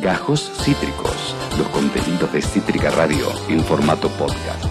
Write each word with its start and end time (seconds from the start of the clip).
Gajos 0.00 0.50
Cítricos, 0.64 1.36
los 1.58 1.68
contenidos 1.68 2.32
de 2.32 2.40
Cítrica 2.40 2.90
Radio 2.90 3.26
en 3.50 3.62
formato 3.62 4.08
podcast. 4.08 4.64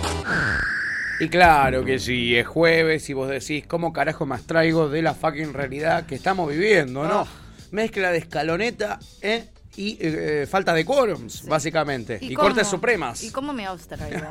Y 1.20 1.30
claro 1.30 1.86
que 1.86 2.00
sí, 2.00 2.36
es 2.36 2.48
jueves 2.48 3.08
y 3.12 3.14
vos 3.14 3.30
decís, 3.30 3.68
¿cómo 3.68 3.94
carajo 3.94 4.26
más 4.26 4.48
traigo 4.48 4.90
de 4.90 5.04
la 5.04 5.14
fucking 5.14 5.54
realidad 5.54 6.08
que 6.08 6.16
estamos 6.16 6.50
viviendo, 6.50 7.04
no? 7.04 7.22
Oh. 7.22 7.28
Mezcla 7.70 8.12
de 8.12 8.18
escaloneta 8.18 8.98
¿eh? 9.22 9.46
Y 9.76 9.98
eh, 10.00 10.48
falta 10.50 10.74
de 10.74 10.84
quórums, 10.84 11.46
básicamente. 11.46 12.18
Y, 12.22 12.34
cortes 12.34 12.68
supremas. 12.68 13.24
¿Y 13.24 13.32
cómo 13.32 13.54
me 13.54 13.66
abstraigo? 13.66 14.28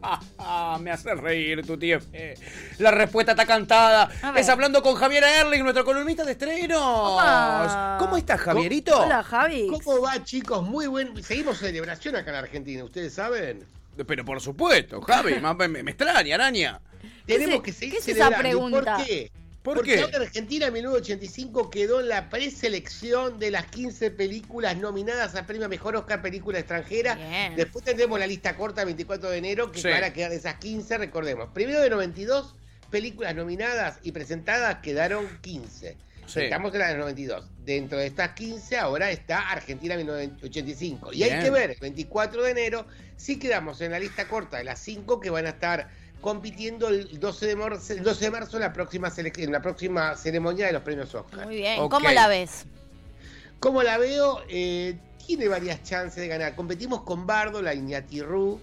me 0.80 0.90
hace 0.90 1.14
reír 1.14 1.66
tu 1.66 1.76
tío. 1.76 1.98
Eh, 2.12 2.34
La 2.78 2.90
respuesta 2.90 3.32
está 3.32 3.46
cantada. 3.46 4.10
Es 4.36 4.48
hablando 4.48 4.82
con 4.82 4.94
Javier 4.94 5.24
Erling, 5.24 5.62
nuestro 5.62 5.84
columnista 5.84 6.24
de 6.24 6.32
estrenos. 6.32 6.80
Opa. 6.80 7.96
¿Cómo 7.98 8.16
estás, 8.16 8.40
Javierito? 8.40 9.00
Hola, 9.00 9.22
Javi. 9.22 9.68
¿Cómo 9.68 10.02
va, 10.02 10.22
chicos? 10.22 10.62
Muy 10.62 10.86
buen. 10.86 11.22
Seguimos 11.22 11.58
celebración 11.58 12.16
acá 12.16 12.30
en 12.30 12.36
Argentina, 12.36 12.84
¿ustedes 12.84 13.14
saben? 13.14 13.64
Pero 14.06 14.24
por 14.24 14.40
supuesto, 14.40 15.00
Javi, 15.00 15.34
me, 15.58 15.82
me 15.82 15.90
extraña, 15.90 16.34
araña. 16.34 16.80
¿Qué 17.26 17.38
Tenemos 17.38 17.62
que 17.62 17.72
seguir 17.72 17.94
qué 17.94 17.98
es 17.98 18.08
esa 18.08 18.28
celebrando. 18.28 18.48
¿Y 18.48 18.52
pregunta? 18.52 18.96
¿Por 18.96 19.06
qué? 19.06 19.32
¿Por 19.64 19.76
Porque 19.78 19.94
qué? 19.94 20.02
ahora 20.02 20.18
Argentina 20.18 20.66
en 20.66 20.74
1985 20.74 21.70
quedó 21.70 22.00
en 22.00 22.08
la 22.08 22.28
preselección 22.28 23.38
de 23.38 23.50
las 23.50 23.64
15 23.64 24.10
películas 24.10 24.76
nominadas 24.76 25.34
a 25.36 25.46
premio 25.46 25.70
Mejor 25.70 25.96
Oscar 25.96 26.20
Película 26.20 26.58
Extranjera. 26.58 27.14
Bien. 27.14 27.56
Después 27.56 27.82
tendremos 27.82 28.18
la 28.18 28.26
lista 28.26 28.56
corta 28.56 28.84
24 28.84 29.30
de 29.30 29.38
enero, 29.38 29.72
que 29.72 29.80
Sí. 29.80 29.88
van 29.88 30.04
a 30.04 30.12
quedar 30.12 30.30
de 30.30 30.36
esas 30.36 30.56
15, 30.56 30.98
recordemos. 30.98 31.48
Primero 31.54 31.80
de 31.80 31.88
92 31.88 32.54
películas 32.90 33.34
nominadas 33.34 34.00
y 34.02 34.12
presentadas 34.12 34.80
quedaron 34.82 35.26
15. 35.40 35.96
Sí. 36.26 36.40
Estamos 36.40 36.74
en 36.74 36.80
la 36.80 36.88
de 36.88 36.98
92. 36.98 37.46
Dentro 37.64 37.96
de 37.98 38.06
estas 38.06 38.32
15 38.32 38.76
ahora 38.76 39.10
está 39.10 39.48
Argentina 39.50 39.96
1985. 39.96 41.14
Y 41.14 41.22
hay 41.22 41.42
que 41.42 41.48
ver, 41.50 41.70
el 41.70 41.78
24 41.80 42.42
de 42.42 42.50
enero, 42.50 42.86
si 43.16 43.38
quedamos 43.38 43.80
en 43.80 43.92
la 43.92 43.98
lista 43.98 44.28
corta 44.28 44.58
de 44.58 44.64
las 44.64 44.78
5 44.80 45.20
que 45.20 45.30
van 45.30 45.46
a 45.46 45.50
estar 45.50 45.88
compitiendo 46.24 46.88
el 46.88 47.20
12 47.20 47.46
de 47.48 47.54
marzo, 47.54 47.92
el 47.92 48.02
12 48.02 48.24
de 48.24 48.30
marzo 48.30 48.56
en 48.56 48.62
la 48.62 48.72
próxima 48.72 49.12
en 49.14 49.52
la 49.52 49.60
próxima 49.60 50.16
ceremonia 50.16 50.66
de 50.68 50.72
los 50.72 50.80
premios 50.82 51.14
Oscar. 51.14 51.44
Muy 51.44 51.56
bien. 51.56 51.86
¿Cómo 51.90 52.10
la 52.10 52.28
ves? 52.28 52.64
Como 53.60 53.82
la 53.82 53.98
veo, 53.98 54.40
eh, 54.48 54.96
tiene 55.26 55.48
varias 55.48 55.82
chances 55.82 56.16
de 56.16 56.28
ganar. 56.28 56.54
Competimos 56.56 57.02
con 57.02 57.26
Bardo, 57.26 57.60
la 57.60 57.74
Iñatirru, 57.74 58.58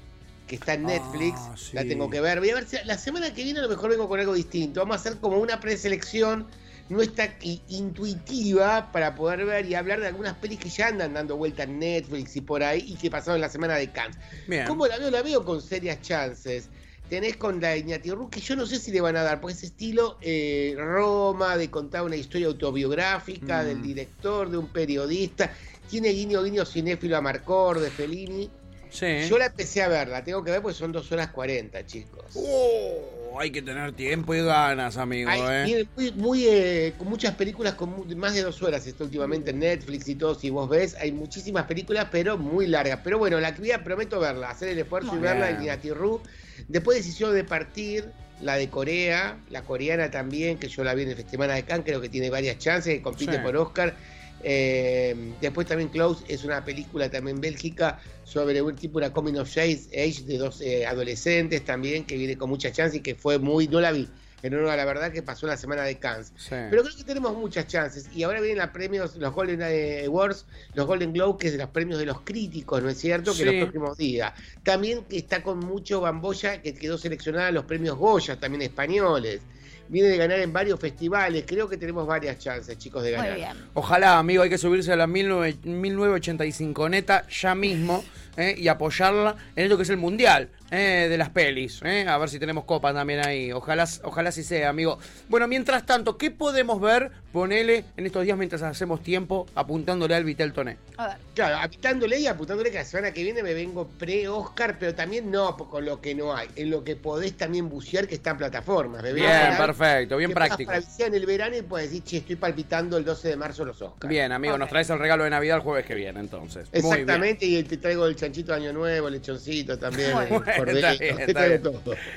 que 0.47 0.55
está 0.55 0.73
en 0.73 0.85
Ah, 0.85 0.93
Netflix. 0.93 1.39
sí. 1.55 1.69
La 1.73 1.83
tengo 1.83 2.09
que 2.09 2.19
ver. 2.19 2.39
Voy 2.39 2.49
a 2.49 2.55
ver 2.55 2.65
si 2.67 2.77
la 2.83 2.97
semana 2.97 3.31
que 3.31 3.43
viene 3.43 3.59
a 3.59 3.61
lo 3.61 3.69
mejor 3.69 3.91
vengo 3.91 4.09
con 4.09 4.19
algo 4.19 4.33
distinto. 4.33 4.79
Vamos 4.79 4.97
a 4.97 4.99
hacer 4.99 5.19
como 5.19 5.37
una 5.37 5.59
preselección 5.59 6.47
nuestra 6.89 7.35
intuitiva 7.69 8.91
para 8.91 9.13
poder 9.13 9.45
ver 9.45 9.67
y 9.67 9.75
hablar 9.75 9.99
de 9.99 10.07
algunas 10.07 10.33
pelis 10.33 10.57
que 10.59 10.69
ya 10.69 10.87
andan 10.87 11.13
dando 11.13 11.37
vuelta 11.37 11.61
en 11.63 11.77
Netflix 11.77 12.35
y 12.35 12.41
por 12.41 12.63
ahí 12.63 12.83
y 12.87 12.95
que 12.95 13.11
pasaron 13.11 13.39
la 13.39 13.49
semana 13.49 13.75
de 13.75 13.91
Cannes. 13.91 14.17
Bien. 14.47 14.65
¿Cómo 14.65 14.87
la 14.87 14.97
veo? 14.97 15.11
La 15.11 15.21
veo 15.21 15.45
con 15.45 15.61
serias 15.61 16.01
chances. 16.01 16.69
Tenés 17.11 17.35
con 17.35 17.59
la 17.59 17.75
Iñatirru, 17.75 18.29
que 18.29 18.39
yo 18.39 18.55
no 18.55 18.65
sé 18.65 18.79
si 18.79 18.89
le 18.89 19.01
van 19.01 19.17
a 19.17 19.23
dar, 19.23 19.41
porque 19.41 19.53
ese 19.57 19.65
estilo 19.65 20.17
eh, 20.21 20.73
Roma, 20.77 21.57
de 21.57 21.69
contar 21.69 22.03
una 22.03 22.15
historia 22.15 22.47
autobiográfica 22.47 23.63
Mm. 23.63 23.65
del 23.65 23.81
director, 23.81 24.49
de 24.49 24.57
un 24.57 24.67
periodista. 24.67 25.51
Tiene 25.89 26.07
guiño 26.07 26.41
guiño 26.41 26.63
cinéfilo 26.65 27.17
a 27.17 27.21
Marcor, 27.21 27.81
de 27.81 27.91
Fellini. 27.91 28.49
Sí. 28.89 29.27
Yo 29.27 29.37
la 29.37 29.47
empecé 29.47 29.81
a 29.83 29.89
ver, 29.89 30.07
la 30.07 30.23
tengo 30.23 30.41
que 30.41 30.51
ver 30.51 30.61
porque 30.61 30.77
son 30.77 30.93
dos 30.93 31.11
horas 31.11 31.31
40, 31.31 31.85
chicos. 31.85 32.23
Oh, 32.33 33.20
hay 33.39 33.51
que 33.51 33.61
tener 33.61 33.93
tiempo 33.93 34.33
y 34.35 34.41
ganas, 34.41 34.97
amigo, 34.97 35.29
Hay- 35.29 35.71
¿eh? 35.71 35.87
muy, 35.95 36.11
muy, 36.11 36.47
eh, 36.47 36.93
con 36.97 37.07
muchas 37.07 37.35
películas 37.35 37.75
con 37.75 38.17
más 38.17 38.33
de 38.33 38.41
dos 38.41 38.61
horas 38.61 38.85
está 38.87 39.03
últimamente 39.03 39.51
en 39.51 39.59
Netflix 39.59 40.07
y 40.07 40.15
todo, 40.15 40.35
si 40.35 40.49
vos 40.49 40.69
ves, 40.69 40.95
hay 40.99 41.11
muchísimas 41.11 41.65
películas, 41.65 42.07
pero 42.11 42.37
muy 42.37 42.67
largas. 42.67 42.99
Pero 43.03 43.17
bueno, 43.17 43.39
la 43.39 43.53
que 43.53 43.61
voy 43.61 43.71
a, 43.71 43.83
prometo 43.83 44.19
verla, 44.19 44.49
hacer 44.49 44.69
el 44.69 44.79
esfuerzo 44.79 45.11
Muy 45.11 45.19
y 45.19 45.21
verla 45.21 45.49
en 45.49 45.63
Inatirru. 45.63 46.21
Después 46.67 46.97
decisión 46.97 47.33
de 47.33 47.43
partir, 47.43 48.11
la 48.41 48.55
de 48.55 48.69
Corea, 48.69 49.37
la 49.49 49.61
coreana 49.61 50.09
también, 50.09 50.57
que 50.57 50.67
yo 50.67 50.83
la 50.83 50.93
vi 50.95 51.03
en 51.03 51.09
el 51.09 51.15
Festival 51.15 51.53
de 51.53 51.63
Cannes, 51.63 51.85
creo 51.85 52.01
que 52.01 52.09
tiene 52.09 52.29
varias 52.29 52.57
chances, 52.57 52.95
que 52.95 53.01
compite 53.01 53.33
Sí. 53.33 53.37
por 53.43 53.55
Oscar. 53.55 53.95
Eh, 54.43 55.33
después 55.39 55.67
también 55.67 55.89
Close 55.89 56.23
es 56.27 56.43
una 56.43 56.63
película 56.63 57.09
también 57.09 57.39
bélgica 57.39 57.99
sobre 58.23 58.61
un 58.61 58.75
tipo, 58.75 58.97
una 58.97 59.11
coming 59.11 59.35
of 59.35 59.49
age, 59.57 59.87
age 59.93 60.23
de 60.25 60.37
dos 60.37 60.61
eh, 60.61 60.85
adolescentes 60.85 61.65
también, 61.65 62.05
que 62.05 62.15
viene 62.17 62.37
con 62.37 62.49
mucha 62.49 62.71
chance 62.71 62.97
y 62.97 63.01
que 63.01 63.15
fue 63.15 63.39
muy, 63.39 63.67
no 63.67 63.81
la 63.81 63.91
vi, 63.91 64.07
en 64.41 64.53
honor 64.53 64.69
a 64.69 64.75
la 64.75 64.85
verdad 64.85 65.11
que 65.11 65.21
pasó 65.21 65.47
la 65.47 65.57
semana 65.57 65.83
de 65.83 65.97
Cannes. 65.99 66.33
Sí. 66.37 66.49
Pero 66.49 66.83
creo 66.83 66.95
que 66.95 67.03
tenemos 67.03 67.35
muchas 67.35 67.67
chances. 67.67 68.09
Y 68.15 68.23
ahora 68.23 68.39
vienen 68.39 68.59
los 68.59 68.69
premios, 68.69 69.15
los 69.17 69.33
Golden 69.33 69.61
eh, 69.61 70.05
Awards, 70.05 70.45
los 70.73 70.87
Golden 70.87 71.13
Globe, 71.13 71.37
que 71.39 71.47
es 71.49 71.55
los 71.55 71.69
premios 71.69 71.99
de 71.99 72.05
los 72.05 72.21
críticos, 72.21 72.81
¿no 72.81 72.89
es 72.89 72.97
cierto? 72.97 73.33
Sí. 73.33 73.39
Que 73.39 73.45
los 73.45 73.55
próximos 73.63 73.97
días. 73.97 74.33
También 74.63 75.03
que 75.05 75.17
está 75.17 75.43
con 75.43 75.59
mucho 75.59 76.01
Bamboya, 76.01 76.61
que 76.61 76.73
quedó 76.73 76.97
seleccionada 76.97 77.51
los 77.51 77.65
premios 77.65 77.97
Goya, 77.97 78.39
también 78.39 78.63
españoles. 78.63 79.41
Viene 79.87 80.09
de 80.09 80.17
ganar 80.17 80.39
en 80.39 80.53
varios 80.53 80.79
festivales. 80.79 81.43
Creo 81.45 81.67
que 81.67 81.77
tenemos 81.77 82.07
varias 82.07 82.39
chances, 82.39 82.77
chicos, 82.77 83.03
de 83.03 83.11
ganar. 83.11 83.31
Muy 83.31 83.37
bien. 83.37 83.57
Ojalá, 83.73 84.17
amigo, 84.17 84.43
hay 84.43 84.49
que 84.49 84.57
subirse 84.57 84.91
a 84.93 84.95
la 84.95 85.07
19 85.07 85.57
1985 85.63 86.89
neta 86.89 87.27
ya 87.27 87.55
mismo 87.55 88.03
¿eh? 88.37 88.55
y 88.57 88.67
apoyarla 88.67 89.35
en 89.55 89.63
esto 89.65 89.77
que 89.77 89.83
es 89.83 89.89
el 89.89 89.97
mundial 89.97 90.49
¿eh? 90.71 91.07
de 91.09 91.17
las 91.17 91.29
pelis. 91.29 91.81
¿eh? 91.83 92.05
A 92.07 92.17
ver 92.17 92.29
si 92.29 92.39
tenemos 92.39 92.65
copa 92.65 92.93
también 92.93 93.25
ahí. 93.25 93.51
Ojalá, 93.51 93.87
ojalá 94.03 94.31
sí 94.31 94.43
sea, 94.43 94.69
amigo. 94.69 94.97
Bueno, 95.29 95.47
mientras 95.47 95.85
tanto, 95.85 96.17
¿qué 96.17 96.31
podemos 96.31 96.81
ver? 96.81 97.11
Ponele 97.31 97.85
en 97.95 98.05
estos 98.05 98.23
días 98.23 98.37
mientras 98.37 98.61
hacemos 98.61 99.01
tiempo 99.01 99.47
apuntándole 99.55 100.15
al 100.15 100.25
Vitel 100.25 100.53
Toné. 100.53 100.77
A 100.97 101.07
ver. 101.07 101.17
Claro, 101.33 101.57
apuntándole 101.57 102.19
y 102.19 102.27
apuntándole 102.27 102.71
que 102.71 102.77
la 102.77 102.85
semana 102.85 103.13
que 103.13 103.23
viene 103.23 103.41
me 103.43 103.53
vengo 103.53 103.87
pre-Oscar, 103.87 104.77
pero 104.79 104.93
también 104.95 105.31
no 105.31 105.55
con 105.55 105.85
lo 105.85 106.01
que 106.01 106.13
no 106.15 106.35
hay, 106.35 106.49
en 106.55 106.69
lo 106.69 106.83
que 106.83 106.95
podés 106.95 107.37
también 107.37 107.69
bucear 107.69 108.07
que 108.07 108.15
está 108.15 108.31
en 108.31 108.37
plataformas. 108.37 109.01
Bien, 109.01 109.25
ganar 109.25 109.60
perfecto, 109.65 110.17
bien 110.17 110.33
práctico. 110.33 110.71
en 110.71 111.13
el 111.13 111.25
verano 111.25 111.57
y 111.57 111.61
puedes 111.61 111.89
decir, 111.89 112.03
che, 112.03 112.17
estoy 112.17 112.35
palpitando 112.35 112.97
el 112.97 113.05
12 113.05 113.29
de 113.29 113.35
marzo 113.37 113.65
los 113.65 113.81
Oscars. 113.81 114.09
Bien, 114.09 114.31
amigo, 114.31 114.57
nos 114.57 114.69
traes 114.69 114.89
el 114.89 114.99
regalo 114.99 115.23
de 115.23 115.29
Navidad 115.29 115.57
el 115.57 115.63
jueves 115.63 115.85
que 115.85 115.95
viene, 115.95 116.19
entonces. 116.19 116.69
Muy 116.73 116.81
bien. 116.81 116.93
Exactamente, 116.93 117.45
y 117.45 117.63
te 117.63 117.77
traigo 117.77 118.05
el 118.05 118.15
chanchito 118.15 118.51
de 118.51 118.57
Año 118.59 118.73
Nuevo, 118.73 119.07
el 119.07 119.15
lechoncito 119.15 119.77
también, 119.77 120.13
Muy 120.13 120.25
el 120.25 120.29
cordero, 120.29 120.87
Está 120.89 121.45
bien. 121.45 121.61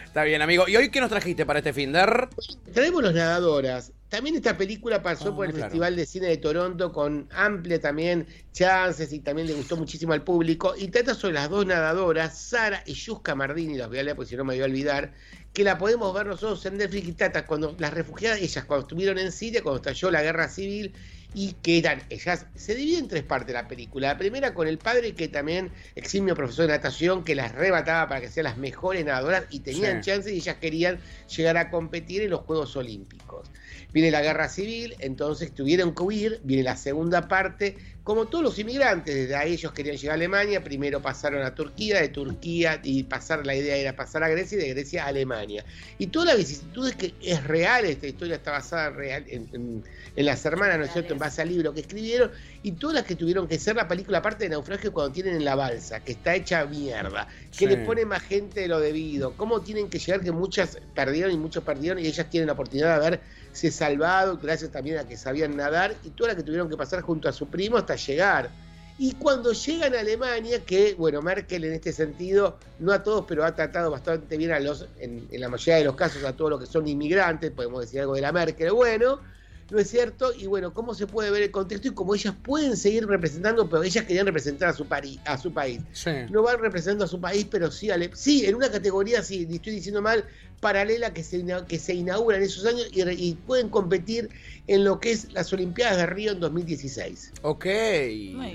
Está 0.05 0.25
bien, 0.25 0.43
amigo. 0.43 0.69
¿Y 0.69 0.77
hoy 0.77 0.91
qué 0.91 1.01
nos 1.01 1.11
trajiste 1.11 1.47
para 1.47 1.59
este 1.61 1.73
Finder? 1.73 2.29
Traemos 2.73 3.03
los 3.03 3.15
nadadoras. 3.15 3.93
También 4.15 4.37
esta 4.37 4.57
película 4.57 5.03
pasó 5.03 5.31
Ah, 5.31 5.35
por 5.37 5.47
el 5.47 5.51
claro. 5.53 5.65
Festival 5.67 5.97
de 5.97 6.07
Cine 6.07 6.29
de 6.29 6.37
Toronto 6.37 6.93
con 6.93 7.29
amplia 7.33 7.81
también 7.81 8.29
chances 8.53 9.13
y 9.13 9.19
también 9.19 9.49
le 9.49 9.55
gustó 9.55 9.77
muchísimo 9.77 10.13
al 10.13 10.23
público. 10.23 10.73
Y 10.79 10.87
trata 10.87 11.15
sobre 11.17 11.35
las 11.35 11.51
dos 11.51 11.67
nadadoras, 11.67 12.39
Sara 12.39 12.85
y 12.87 12.95
Yuska 12.95 13.35
Mardini, 13.35 13.77
las 13.77 13.89
voy 13.89 13.99
a 13.99 14.05
leer 14.05 14.15
porque 14.15 14.31
si 14.31 14.37
no 14.37 14.45
me 14.45 14.55
voy 14.55 14.63
a 14.63 14.67
olvidar, 14.67 15.13
que 15.53 15.65
la 15.65 15.79
podemos 15.79 16.15
ver 16.15 16.27
nosotros 16.27 16.65
en 16.67 16.77
Netflix 16.77 17.09
y 17.09 17.13
trata 17.15 17.45
cuando 17.45 17.75
las 17.81 17.93
refugiadas, 17.93 18.41
ellas 18.41 18.65
cuando 18.67 18.83
estuvieron 18.87 19.19
en 19.19 19.33
Siria, 19.33 19.63
cuando 19.65 19.79
estalló 19.79 20.13
la 20.13 20.23
guerra 20.23 20.49
civil, 20.49 20.95
y 21.37 21.55
que 21.55 21.79
eran, 21.79 22.01
ellas, 22.11 22.47
se 22.55 22.77
divide 22.77 22.99
en 22.99 23.09
tres 23.09 23.25
partes 23.25 23.53
la 23.53 23.67
película. 23.67 24.07
La 24.07 24.17
primera 24.17 24.55
con 24.55 24.69
el 24.69 24.79
padre, 24.79 25.17
que 25.17 25.27
también 25.27 25.73
eximio 25.97 26.37
profesor 26.37 26.67
de 26.69 26.75
natación, 26.75 27.25
que 27.25 27.35
las 27.35 27.51
rebataba 27.53 28.09
para 28.09 28.21
que 28.21 28.29
sean 28.29 28.45
las 28.45 28.57
mejores 28.57 29.05
nadadoras 29.05 29.43
y 29.51 29.59
tenían 29.59 30.05
Sí. 30.05 30.11
chances 30.13 30.33
y 30.33 30.37
ellas 30.37 30.59
querían 30.61 31.01
llegar 31.37 31.57
a 31.57 31.71
competir 31.73 32.23
en 32.23 32.31
los 32.31 32.43
Juegos 32.43 32.77
Olímpicos. 32.77 33.51
Viene 33.93 34.11
la 34.11 34.23
guerra 34.23 34.49
civil, 34.49 34.95
entonces 34.99 35.53
tuvieron 35.55 35.95
que 35.95 36.03
huir, 36.03 36.41
viene 36.43 36.63
la 36.63 36.77
segunda 36.77 37.29
parte, 37.29 37.77
como 38.03 38.27
todos 38.27 38.45
los 38.45 38.59
inmigrantes, 38.59 39.15
desde 39.15 39.35
ahí 39.35 39.55
ellos 39.55 39.73
querían 39.73 39.97
llegar 39.97 40.13
a 40.13 40.15
Alemania, 40.17 40.63
primero 40.63 41.01
pasaron 41.01 41.43
a 41.43 41.55
Turquía, 41.55 42.01
de 42.03 42.09
Turquía 42.11 42.79
y 42.83 43.05
pasar, 43.05 43.47
la 43.47 43.55
idea 43.55 43.77
era 43.77 43.97
pasar 43.97 44.23
a 44.25 44.29
Grecia 44.29 44.59
y 44.59 44.61
de 44.61 44.69
Grecia 44.75 45.05
a 45.05 45.09
Alemania. 45.09 45.65
Y 45.97 46.09
toda 46.09 46.27
la 46.27 46.35
vicisitud 46.35 46.87
es 46.89 46.97
que 46.97 47.15
es 47.23 47.43
real, 47.45 47.87
esta 47.87 48.07
historia 48.07 48.37
está 48.37 48.51
basada 48.51 48.89
en, 48.89 48.95
real, 48.95 49.25
en, 49.29 49.49
en- 49.53 49.85
en 50.17 50.27
las 50.27 50.45
hermanas, 50.45 50.79
¿no 50.79 50.85
es 50.85 50.93
cierto?, 50.93 51.15
en 51.15 51.19
base 51.19 51.41
al 51.43 51.49
libro 51.49 51.73
que 51.73 51.81
escribieron, 51.81 52.31
y 52.63 52.73
todas 52.73 52.95
las 52.95 53.05
que 53.05 53.17
tuvieron 53.17 53.49
que 53.49 53.59
ser 53.59 53.77
la 53.77 53.89
película 53.89 54.21
parte 54.21 54.45
de 54.45 54.51
naufragio 54.51 54.93
cuando 54.93 55.13
tienen 55.13 55.37
en 55.37 55.45
la 55.45 55.55
balsa, 55.55 56.01
que 56.05 56.13
está 56.13 56.35
hecha 56.35 56.65
mierda, 56.67 57.27
que 57.51 57.57
Sí. 57.59 57.67
le 57.67 57.79
pone 57.79 58.05
más 58.05 58.23
gente 58.23 58.61
de 58.61 58.69
lo 58.69 58.81
debido, 58.81 59.35
cómo 59.37 59.63
tienen 59.63 59.89
que 59.89 59.99
llegar, 59.99 60.21
que 60.21 60.31
muchas 60.31 60.79
perdieron 60.95 61.33
y 61.33 61.39
muchos 61.39 61.65
perdieron, 61.65 61.99
y 61.99 62.07
ellas 62.07 62.29
tienen 62.29 62.49
la 62.49 62.53
oportunidad 62.53 63.01
de 63.01 63.21
haberse 63.55 63.71
salvado, 63.71 64.37
gracias 64.43 64.73
también 64.73 64.99
a 64.99 65.05
que 65.07 65.17
sabían 65.17 65.57
nadar, 65.57 65.95
y 66.03 66.11
todas 66.11 66.33
las 66.33 66.37
que 66.37 66.43
tuvieron 66.43 66.69
que 66.69 66.77
pasar 66.77 67.03
junto 67.03 67.29
a 67.29 67.33
su 67.33 67.47
primo 67.47 67.77
hasta 67.77 67.95
llegar. 67.95 68.51
Y 68.99 69.13
cuando 69.13 69.53
llegan 69.53 69.95
a 69.95 70.01
Alemania, 70.01 70.65
que 70.65 70.95
bueno, 70.95 71.23
Merkel 71.23 71.65
en 71.65 71.73
este 71.73 71.93
sentido, 71.93 72.59
no 72.81 72.93
a 72.93 73.03
todos, 73.03 73.25
pero 73.27 73.45
ha 73.45 73.55
tratado 73.55 73.91
bastante 73.91 74.37
bien 74.37 74.53
a 74.53 74.61
los, 74.61 74.87
en, 74.99 75.27
en 75.31 75.41
la 75.41 75.49
mayoría 75.49 75.77
de 75.77 75.85
los 75.85 75.95
casos, 75.95 76.25
a 76.25 76.33
todos 76.33 76.51
los 76.51 76.61
que 76.61 76.67
son 76.67 76.87
inmigrantes, 76.87 77.51
podemos 77.53 77.81
decir 77.81 78.01
algo 78.01 78.15
de 78.15 78.23
la 78.23 78.33
Merkel, 78.33 78.73
bueno, 78.73 79.21
¿no 79.71 79.79
es 79.79 79.89
cierto? 79.91 80.33
Y 80.37 80.47
bueno, 80.47 80.73
¿cómo 80.75 80.95
se 80.95 81.07
puede 81.07 81.31
ver 81.31 81.43
el 81.43 81.51
contexto 81.51 81.89
y 81.89 81.95
cómo 81.95 82.15
ellas 82.15 82.35
pueden 82.43 82.77
seguir 82.77 83.07
representando, 83.07 83.69
pero 83.69 83.83
ellas 83.83 84.05
querían 84.05 84.27
representar 84.27 84.69
a 84.69 84.73
su, 84.73 84.85
pari- 84.87 85.21
a 85.25 85.39
su 85.39 85.53
país? 85.53 85.81
Sí. 85.93 86.11
No 86.31 86.43
van 86.43 86.59
representando 86.61 87.05
a 87.05 87.09
su 87.09 87.21
país, 87.21 87.47
pero 87.51 87.71
sí, 87.71 87.91
ale- 87.91 88.11
sí, 88.15 88.45
en 88.47 88.55
una 88.55 88.71
categoría, 88.71 89.23
sí, 89.23 89.47
estoy 89.51 89.73
diciendo 89.75 90.03
mal, 90.03 90.25
paralela 90.61 91.13
que 91.13 91.23
se, 91.25 91.45
que 91.69 91.79
se 91.79 91.95
inaugura 91.95 92.37
en 92.37 92.43
esos 92.45 92.65
años 92.67 92.87
y, 92.93 93.03
re- 93.03 93.15
y 93.15 93.35
pueden 93.35 93.69
competir 93.69 94.31
en 94.67 94.85
lo 94.85 95.01
que 95.01 95.13
es 95.13 95.33
las 95.33 95.53
Olimpiadas 95.53 95.97
de 95.99 96.07
Río 96.07 96.33
en 96.33 96.41
2016. 96.41 97.33
Ok. 97.43 97.67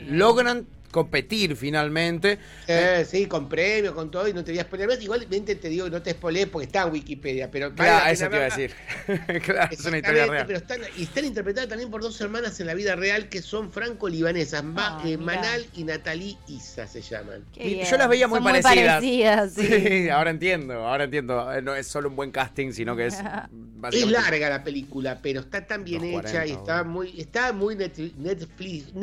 Logran 0.08 0.68
competir 0.92 1.56
finalmente. 1.56 2.40
Eh, 2.68 3.06
sí, 3.10 3.26
con 3.28 3.48
premios, 3.50 3.94
con 3.94 4.10
todo, 4.12 4.28
y 4.28 4.34
no 4.34 4.44
te 4.44 4.52
voy 4.52 4.60
a 4.60 4.64
spoiler 4.64 4.88
más. 4.88 5.02
Igualmente 5.02 5.56
te 5.56 5.70
digo 5.70 5.86
que 5.86 5.92
no 5.92 6.02
te 6.02 6.12
spoilees 6.12 6.48
porque 6.48 6.66
está 6.68 6.84
en 6.84 6.94
Wikipedia, 6.94 7.50
pero 7.52 7.74
Claro, 7.74 8.10
eso 8.12 8.28
te 8.30 8.36
iba 8.36 8.46
a 8.46 8.50
decir. 8.50 8.74
claro, 9.46 9.70
es 9.72 9.86
una 9.86 9.98
historia 9.98 10.26
real. 10.28 10.46
Pero 10.48 10.60
están, 10.60 10.82
y 10.98 11.04
están 11.04 11.26
interpretadas 11.26 11.70
también 11.70 11.90
por 11.92 12.02
dos 12.02 12.20
hermanas 12.22 12.60
en 12.60 12.68
la 12.68 12.74
vida 12.74 12.96
real 12.96 13.30
que 13.30 13.42
son 13.42 13.72
franco-libanesas, 13.72 14.64
Ma- 14.64 15.00
Ay, 15.04 15.14
eh. 15.14 15.18
Manal 15.18 15.66
y 15.74 15.84
Natalie 15.84 16.38
Isa 16.48 16.88
se 16.88 17.02
llaman. 17.02 17.44
Y 17.56 17.84
yo 17.84 17.98
las 17.98 18.10
veía 18.10 18.28
muy 18.28 18.38
Son 18.38 18.44
parecidas. 18.46 18.96
parecidas, 18.96 19.54
sí. 19.56 19.68
Sí, 19.68 20.10
ahora 20.10 20.30
entiendo, 20.32 20.74
ahora 20.88 21.04
entiendo. 21.06 21.54
Eh, 21.54 21.62
No 21.62 21.76
es 21.76 21.88
solo 21.88 22.10
un 22.10 22.16
buen 22.16 22.32
casting, 22.32 22.72
sino 22.72 22.96
que 22.96 23.08
es. 23.08 23.18
Es 23.94 24.06
larga 24.08 24.50
la 24.50 24.64
película, 24.64 25.20
pero 25.22 25.40
está 25.40 25.66
tan 25.66 25.86
bien 25.86 26.04
hecha 26.04 26.46
y 26.46 26.52
40, 26.52 26.60
está 26.60 26.84
muy, 26.84 27.20
está 27.20 27.54
muy 27.54 27.76
net- 27.76 28.14
Netflix, 28.18 28.94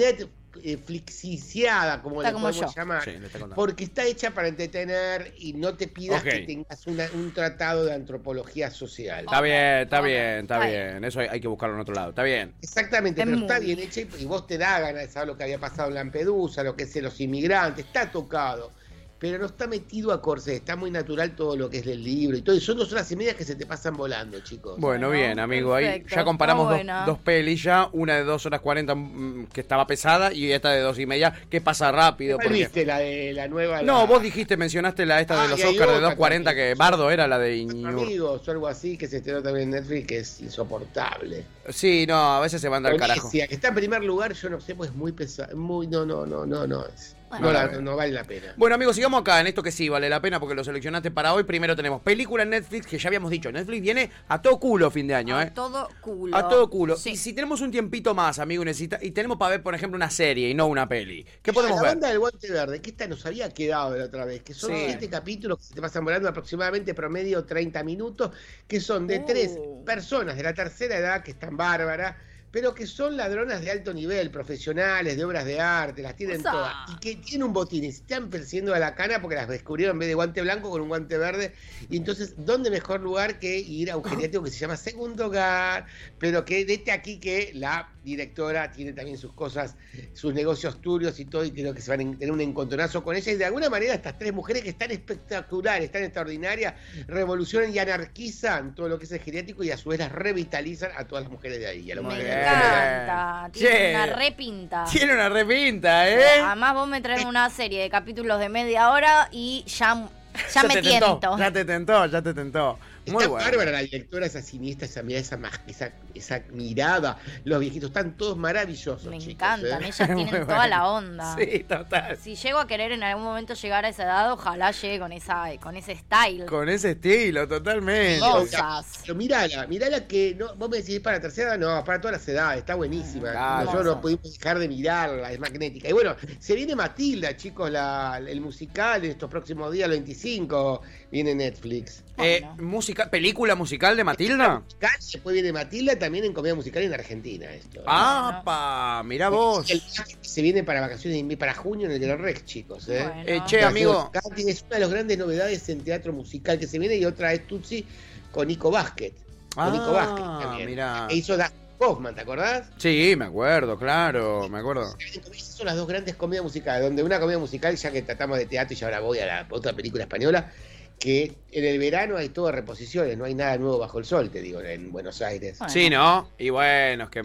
Netflixiciada, 0.62 2.03
como 2.03 2.20
Está 2.23 2.29
le 2.31 2.35
como 2.35 2.47
podemos 2.49 2.75
yo. 2.75 2.81
llamar. 2.81 3.05
Sí. 3.05 3.12
Porque 3.55 3.85
está 3.85 4.05
hecha 4.05 4.31
para 4.32 4.49
entretener 4.49 5.35
y 5.38 5.53
no 5.55 5.75
te 5.75 5.88
pidas 5.88 6.23
que 6.23 6.41
tengas 6.41 6.87
una- 6.87 7.08
un 7.14 7.32
tratado 7.32 7.85
de 7.85 7.94
antropología 7.94 8.70
social. 8.70 9.25
Está 9.25 9.41
bien, 9.41 9.55
está 9.82 10.00
bien, 10.00 10.20
está 10.43 10.56
está 10.56 10.67
bien. 10.67 11.05
Eso 11.05 11.20
hay, 11.20 11.29
hay 11.29 11.41
que 11.41 11.49
buscarlo 11.49 11.75
en 11.76 11.81
otro 11.81 11.94
lado. 11.94 12.11
Está 12.11 12.23
bien. 12.23 12.55
Exactamente, 12.62 13.20
Es 13.20 13.26
pero 13.26 13.37
muy 13.38 13.47
está 13.47 13.58
bien 13.58 13.79
hecha 13.79 14.00
y, 14.00 14.08
y 14.20 14.25
vos 14.25 14.47
te 14.47 14.58
da 14.58 14.81
ganas 14.81 15.03
de 15.06 15.08
saber 15.11 15.29
lo 15.29 15.37
que 15.37 15.44
había 15.44 15.58
pasado 15.58 15.88
en 15.88 15.94
Lampedusa, 15.94 16.62
lo 16.62 16.76
que 16.76 16.85
es 16.85 16.97
los 16.97 17.20
inmigrantes, 17.20 17.85
está 17.85 18.11
tocado, 18.11 18.73
pero 19.19 19.39
no 19.39 19.47
está 19.47 19.67
metido 19.67 20.13
a 20.13 20.21
corsé, 20.21 20.57
está 20.57 20.77
muy 20.77 20.91
natural 20.91 21.35
todo 21.35 21.57
lo 21.57 21.71
que 21.71 21.79
es 21.79 21.87
el 21.87 22.03
libro 22.05 22.37
y 22.37 22.43
todo. 22.43 22.55
Y 22.55 22.61
son 22.61 22.77
dos 22.77 22.93
horas 22.93 23.11
y 23.13 23.17
media 23.17 23.35
que 23.35 23.45
se 23.45 23.55
te 23.55 23.65
pasan 23.65 23.97
volando, 23.97 24.41
chicos. 24.41 24.79
Bueno, 24.79 25.09
Bueno, 25.09 25.11
bien, 25.11 25.39
amigo. 25.39 25.75
Ahí 25.75 26.05
ya 26.09 26.23
comparamos 26.25 26.69
dos, 26.71 26.81
dos 27.07 27.19
pelis 27.19 27.63
ya. 27.63 27.89
Una 27.93 28.17
de 28.17 28.25
dos 28.25 28.45
horas 28.47 28.61
cuarenta 28.61 28.95
mm, 28.95 29.47
que 29.53 29.61
estaba 29.63 29.87
pesada 29.87 30.33
y 30.33 30.53
esta 30.53 30.71
de 30.71 30.81
dos 30.81 30.99
y 30.99 31.07
media 31.07 31.33
que 31.49 31.61
pasa 31.61 31.91
rápido. 31.93 32.37
¿Cuál 32.37 32.49
Porque... 32.49 32.59
viste 32.61 32.85
la 32.85 32.99
de 32.99 33.33
la 33.33 33.49
nueva? 33.49 33.83
No, 33.83 34.01
la- 34.01 34.05
vos 34.05 34.23
dijiste, 34.23 34.57
mencionaste 34.57 35.07
la 35.07 35.21
esta 35.21 35.41
Ah, 35.41 35.45
de 35.45 35.49
los 35.51 35.61
Oscars 35.65 35.79
de 35.93 36.01
240 36.01 36.51
también. 36.51 36.69
que 36.69 36.75
Bardo 36.79 37.11
era 37.11 37.27
la 37.27 37.39
de 37.39 37.57
Iñur. 37.57 37.89
amigos 37.89 38.47
o 38.47 38.51
algo 38.51 38.67
así 38.69 38.97
que 38.99 39.07
se 39.09 39.19
estrenó 39.19 39.43
también 39.43 39.69
en 39.75 39.81
Netflix 39.81 40.07
que 40.07 40.19
es 40.19 40.41
insoportable. 40.41 41.45
Sí, 41.71 42.05
no, 42.07 42.17
a 42.37 42.41
veces 42.41 42.61
se 42.61 42.69
manda 42.71 42.91
al 42.91 42.97
carajo. 42.99 43.31
Que 43.31 43.47
está 43.51 43.69
en 43.69 43.75
primer 43.75 44.05
lugar, 44.05 44.33
yo 44.35 44.51
no 44.51 44.61
sé, 44.61 44.75
pues 44.75 44.91
es 44.91 44.97
muy 44.97 45.12
pesado, 45.12 45.57
muy 45.57 45.87
no 45.87 46.05
no 46.05 46.27
no 46.27 46.45
no 46.47 46.67
no 46.67 46.85
es. 46.87 47.17
Bueno. 47.28 47.46
no, 47.46 47.52
la- 47.52 47.67
no 47.81 47.96
vale 47.96 48.12
la 48.12 48.25
pena. 48.25 48.55
Bueno, 48.56 48.75
amigos, 48.76 48.94
sigamos 48.94 49.20
acá 49.20 49.40
en 49.40 49.49
esto 49.49 49.62
que 49.62 49.73
sí 49.73 49.88
vale 49.88 50.08
la 50.08 50.20
pena 50.23 50.38
porque 50.38 50.55
lo 50.55 50.62
seleccionaste 50.62 51.11
para 51.11 51.34
hoy. 51.34 51.43
Primero 51.44 51.75
tenemos 51.75 52.00
película 52.02 52.44
en 52.44 52.50
Netflix, 52.50 52.87
que 52.87 52.99
ya 52.99 53.08
habíamos 53.08 53.31
dicho, 53.31 53.50
Netflix 53.50 53.82
viene 53.82 54.11
a 54.28 54.40
todo 54.40 54.61
culo 54.61 54.90
fin 54.90 55.06
de 55.08 55.14
año, 55.17 55.37
A 55.37 55.43
¿eh? 55.44 55.50
todo 55.55 55.88
culo. 56.00 56.37
A 56.37 56.49
todo 56.49 56.70
culo. 56.70 56.96
Sí. 56.96 57.11
Y 57.11 57.17
si 57.17 57.32
tenemos 57.32 57.61
un 57.61 57.70
tiempito 57.73 58.14
más, 58.14 58.38
amigo, 58.38 58.62
y 58.62 58.67
necesita, 58.67 58.99
y 59.02 59.11
tenemos 59.11 59.38
para 59.38 59.50
ver, 59.50 59.62
por 59.62 59.75
ejemplo, 59.75 59.96
una 59.96 60.11
serie 60.11 60.49
y 60.49 60.55
no 60.55 60.67
una 60.69 60.88
peli, 60.88 61.26
¿qué 61.43 61.52
podemos 61.52 61.76
la 61.78 61.82
ver? 61.82 61.90
banda 61.93 62.08
del 62.08 62.19
guante 62.20 62.50
verde, 62.50 62.81
que 62.81 62.90
esta 62.90 63.06
nos 63.08 63.26
había 63.26 63.50
quedado 63.50 63.96
la 63.96 64.05
otra 64.05 64.25
vez, 64.25 64.43
que 64.43 64.55
son 64.55 64.70
Sí. 64.70 64.82
siete 64.87 65.08
capítulos 65.08 65.58
que 65.58 65.64
se 65.64 65.75
te 65.75 65.81
pasan 65.81 66.05
volando 66.05 66.28
aproximadamente 66.28 66.94
promedio 66.94 67.44
30 67.44 67.82
minutos, 67.82 68.31
que 68.69 68.81
son 68.81 69.06
de 69.06 69.19
Uh. 69.19 69.25
tres 69.26 69.58
personas 69.84 70.37
de 70.37 70.43
la 70.44 70.55
tercera 70.55 70.96
edad 70.96 71.23
que 71.25 71.32
están 71.32 71.56
bárbaras, 71.56 72.14
pero 72.56 72.75
que 72.75 72.87
son 72.87 73.19
ladronas 73.19 73.61
de 73.61 73.70
alto 73.70 73.93
nivel, 73.93 74.31
profesionales, 74.31 75.14
de 75.14 75.25
obras 75.26 75.44
de 75.44 75.61
arte, 75.61 76.00
las 76.00 76.17
tienen 76.17 76.41
Usa. 76.41 76.53
todas, 76.53 76.75
y 76.88 76.97
que 77.00 77.17
tienen 77.17 77.43
un 77.43 77.53
botín 77.53 77.85
y 77.85 77.93
se 77.93 77.99
están 77.99 78.31
persiguiendo 78.31 78.75
a 78.75 78.79
la 78.79 78.94
cana 78.94 79.20
porque 79.20 79.37
las 79.37 79.47
descubrieron 79.47 79.97
en 79.97 79.99
vez 79.99 80.08
de 80.08 80.14
guante 80.14 80.41
blanco 80.41 80.70
con 80.70 80.81
un 80.81 80.88
guante 80.88 81.19
verde, 81.19 81.53
y 81.91 81.99
entonces, 81.99 82.32
¿dónde 82.38 82.70
mejor 82.70 83.03
lugar 83.03 83.38
que 83.38 83.58
ir 83.58 83.91
a 83.91 83.99
un 83.99 84.05
geriátrico 84.05 84.43
que 84.43 84.50
se 84.50 84.56
llama 84.56 84.79
Segundo 84.79 85.26
Hogar? 85.26 85.85
Pero 86.19 86.47
que 86.47 86.64
desde 86.64 86.93
aquí 86.93 87.20
que 87.20 87.50
la 87.53 87.91
directora 88.06 88.73
tiene 88.73 88.93
también 88.94 89.19
sus 89.19 89.35
cosas, 89.35 89.75
sus 90.14 90.32
negocios 90.32 90.81
turbios 90.81 91.20
y 91.20 91.26
todo, 91.26 91.44
y 91.44 91.50
creo 91.50 91.75
que 91.75 91.82
se 91.82 91.91
van 91.91 92.00
a 92.00 92.19
tener 92.19 92.32
un 92.32 92.41
encontronazo 92.41 93.02
con 93.02 93.17
ella. 93.17 93.32
Y 93.32 93.37
de 93.37 93.44
alguna 93.44 93.69
manera 93.69 93.93
estas 93.93 94.17
tres 94.17 94.32
mujeres 94.32 94.62
que 94.62 94.70
están 94.70 94.93
espectaculares, 94.93 95.85
están 95.85 96.05
extraordinarias, 96.05 96.75
revolucionan 97.06 97.75
y 97.75 97.79
anarquizan 97.79 98.75
todo 98.75 98.88
lo 98.88 98.99
que 98.99 99.05
es 99.05 99.12
el 99.12 99.20
geriátrico 99.20 99.62
y 99.62 99.73
a 99.73 99.76
su 99.76 99.91
vez 99.91 99.99
las 99.99 100.12
revitalizan 100.12 100.93
a 100.97 101.06
todas 101.06 101.25
las 101.25 101.32
mujeres 101.32 101.59
de 101.59 101.67
ahí. 101.67 101.81
y 101.81 101.91
a 101.91 101.97
los 101.97 102.05
Encanta. 102.53 103.51
Tiene 103.53 103.77
Che. 103.77 103.95
una 103.95 104.07
repinta. 104.07 104.85
Tiene 104.91 105.13
una 105.15 105.29
repinta, 105.29 106.09
¿eh? 106.09 106.41
Además, 106.41 106.75
vos 106.75 106.89
me 106.89 107.01
traes 107.01 107.25
una 107.25 107.49
serie 107.51 107.83
de 107.83 107.91
capítulos 107.91 108.39
de 108.41 108.49
media 108.49 108.91
hora 108.91 109.29
y 109.33 109.65
ya, 109.67 110.09
ya, 110.53 110.63
me 110.65 110.75
te 110.75 110.83
tiento. 110.83 111.19
tentó, 111.19 111.39
ya 111.39 111.51
te 111.51 111.65
tentó, 111.65 112.07
ya 112.07 112.23
te 112.23 112.35
tentó. 112.35 112.79
Muy 113.07 113.23
Está 113.23 113.29
bueno. 113.29 113.45
bárbara 113.47 113.71
la 113.71 113.79
directora, 113.81 114.27
esa 114.27 114.43
siniestra, 114.43 114.87
esa 114.87 115.03
mirada, 115.03 115.21
esa, 115.23 115.39
esa, 115.69 115.93
esa 116.19 116.43
mirada. 116.53 117.19
Los 117.45 117.61
viejitos 117.61 117.89
están 117.91 118.17
todos 118.17 118.37
maravillosos. 118.37 119.05
Me 119.07 119.19
chicos, 119.19 119.35
encantan, 119.35 119.83
¿eh? 119.85 119.89
ellas 119.89 120.09
Muy 120.09 120.17
tienen 120.25 120.31
bueno. 120.31 120.47
toda 120.47 120.67
la 120.69 120.89
onda. 120.89 121.37
Sí, 121.37 121.65
total. 121.69 122.17
Si 122.19 122.35
llego 122.37 122.59
a 122.59 122.67
querer 122.67 122.93
en 122.93 123.03
algún 123.03 123.25
momento 123.25 123.55
llegar 123.55 123.85
a 123.85 123.89
esa 123.89 124.05
edad, 124.05 124.33
ojalá 124.33 124.71
llegue 124.73 124.99
con 124.99 125.13
esa 125.13 125.45
con 125.61 125.77
ese 125.77 125.95
style. 125.97 126.47
Con 126.47 126.69
ese 126.69 126.93
estilo, 126.93 127.47
totalmente. 127.49 128.21
Cosas. 128.21 129.01
Pero 129.03 129.15
mirala, 129.15 129.67
mirala 129.67 130.07
que 130.07 130.35
no, 130.39 130.55
vos 130.57 130.69
me 130.71 130.79
decís 130.79 131.01
para 131.01 131.17
la 131.17 131.23
tercera 131.23 131.55
edad, 131.55 131.59
no, 131.59 131.85
para 131.85 132.01
todas 132.01 132.19
las 132.19 132.29
edades, 132.29 132.59
está 132.61 132.75
buenísima. 132.75 133.31
Claro. 133.33 133.65
Nosotros 133.65 133.87
no 133.97 134.01
pudimos 134.01 134.33
dejar 134.39 134.59
de 134.59 134.69
mirarla, 134.69 135.33
es 135.33 135.39
magnética. 135.39 135.89
Y 135.89 135.93
bueno, 135.93 136.17
se 136.39 136.55
viene 136.55 136.75
Matilda, 136.75 137.37
chicos, 137.37 137.71
la- 137.71 138.19
el 138.27 138.41
musical 138.41 139.05
en 139.05 139.12
estos 139.12 139.31
próximos 139.31 139.73
días, 139.73 139.87
el 139.87 139.93
25, 139.93 140.83
viene 141.11 141.35
Netflix. 141.35 142.03
Eh, 142.19 142.41
Bueno. 142.43 142.57
música, 142.62 143.11
¿Película 143.11 143.55
musical 143.55 143.97
de 143.97 144.05
Matilda? 144.05 144.61
Musical, 144.61 144.91
Después 145.12 145.35
viene 145.35 145.53
Matilda 145.53 145.93
también 146.06 146.25
en 146.25 146.32
comedia 146.32 146.55
musical 146.55 146.82
en 146.82 146.94
Argentina. 146.94 147.53
Esto. 147.53 147.82
Ah, 147.87 148.43
pa, 148.44 149.03
mira 149.05 149.29
vos. 149.29 149.69
El 149.70 149.82
se 150.20 150.43
viene 150.43 150.62
para 150.64 150.81
vacaciones 150.81 151.37
para 151.37 151.55
junio 151.55 151.87
en 151.87 151.93
el 151.93 151.99
Gran 151.99 152.19
Rex, 152.20 152.44
chicos. 152.44 152.88
¿eh? 152.88 153.03
Bueno. 153.03 153.23
Eh, 153.26 153.43
che, 153.47 153.62
amigo. 153.62 154.11
Es 154.37 154.62
una 154.62 154.75
de 154.76 154.81
las 154.81 154.91
grandes 154.91 155.19
novedades 155.19 155.69
en 155.69 155.81
teatro 155.82 156.12
musical 156.12 156.58
que 156.58 156.67
se 156.67 156.79
viene 156.79 156.97
y 156.97 157.05
otra 157.05 157.32
es 157.32 157.47
Tutsi 157.47 157.85
con 158.31 158.47
Nico 158.49 158.70
Vázquez. 158.70 159.12
Con 159.55 159.73
Nico 159.73 159.93
Vázquez 159.93 160.25
Ah, 160.25 160.38
también. 160.43 160.70
mirá. 160.70 161.06
Que 161.08 161.17
hizo 161.17 161.37
Dustin 161.37 161.56
Hoffman, 161.79 162.14
¿te 162.14 162.20
acordás? 162.20 162.69
Sí, 162.79 163.14
me 163.19 163.25
acuerdo, 163.26 163.76
claro, 163.79 164.49
me 164.49 164.59
acuerdo. 164.59 164.97
Esas 164.99 165.55
son 165.56 165.67
las 165.67 165.76
dos 165.76 165.87
grandes 165.88 166.14
comedias 166.14 166.44
musicales, 166.44 166.82
donde 166.82 167.02
una 167.02 167.19
comedia 167.19 167.38
musical, 167.38 167.75
ya 167.76 167.91
que 167.91 168.02
tratamos 168.02 168.38
de 168.38 168.47
teatro 168.47 168.75
y 168.75 168.76
ya 168.76 168.87
ahora 168.87 169.00
voy 169.00 169.19
a 169.19 169.26
la 169.26 169.47
otra 169.50 169.73
película 169.73 170.05
española, 170.05 170.50
que 170.99 171.37
en 171.53 171.65
el 171.65 171.79
verano 171.79 172.17
hay 172.17 172.31
todo 172.31 172.51
reposiciones, 172.51 173.17
no 173.19 173.25
hay 173.25 173.35
nada 173.35 173.59
nuevo 173.59 173.79
bajo 173.79 173.99
el 173.99 174.05
sol, 174.05 174.31
te 174.31 174.41
digo, 174.41 174.61
en 174.61 174.91
Buenos 174.91 175.21
Aires. 175.21 175.59
Bueno. 175.59 175.73
Sí, 175.73 175.91
¿no? 175.91 176.31
Y 176.39 176.51
bueno, 176.51 177.05
es 177.05 177.11
que... 177.11 177.23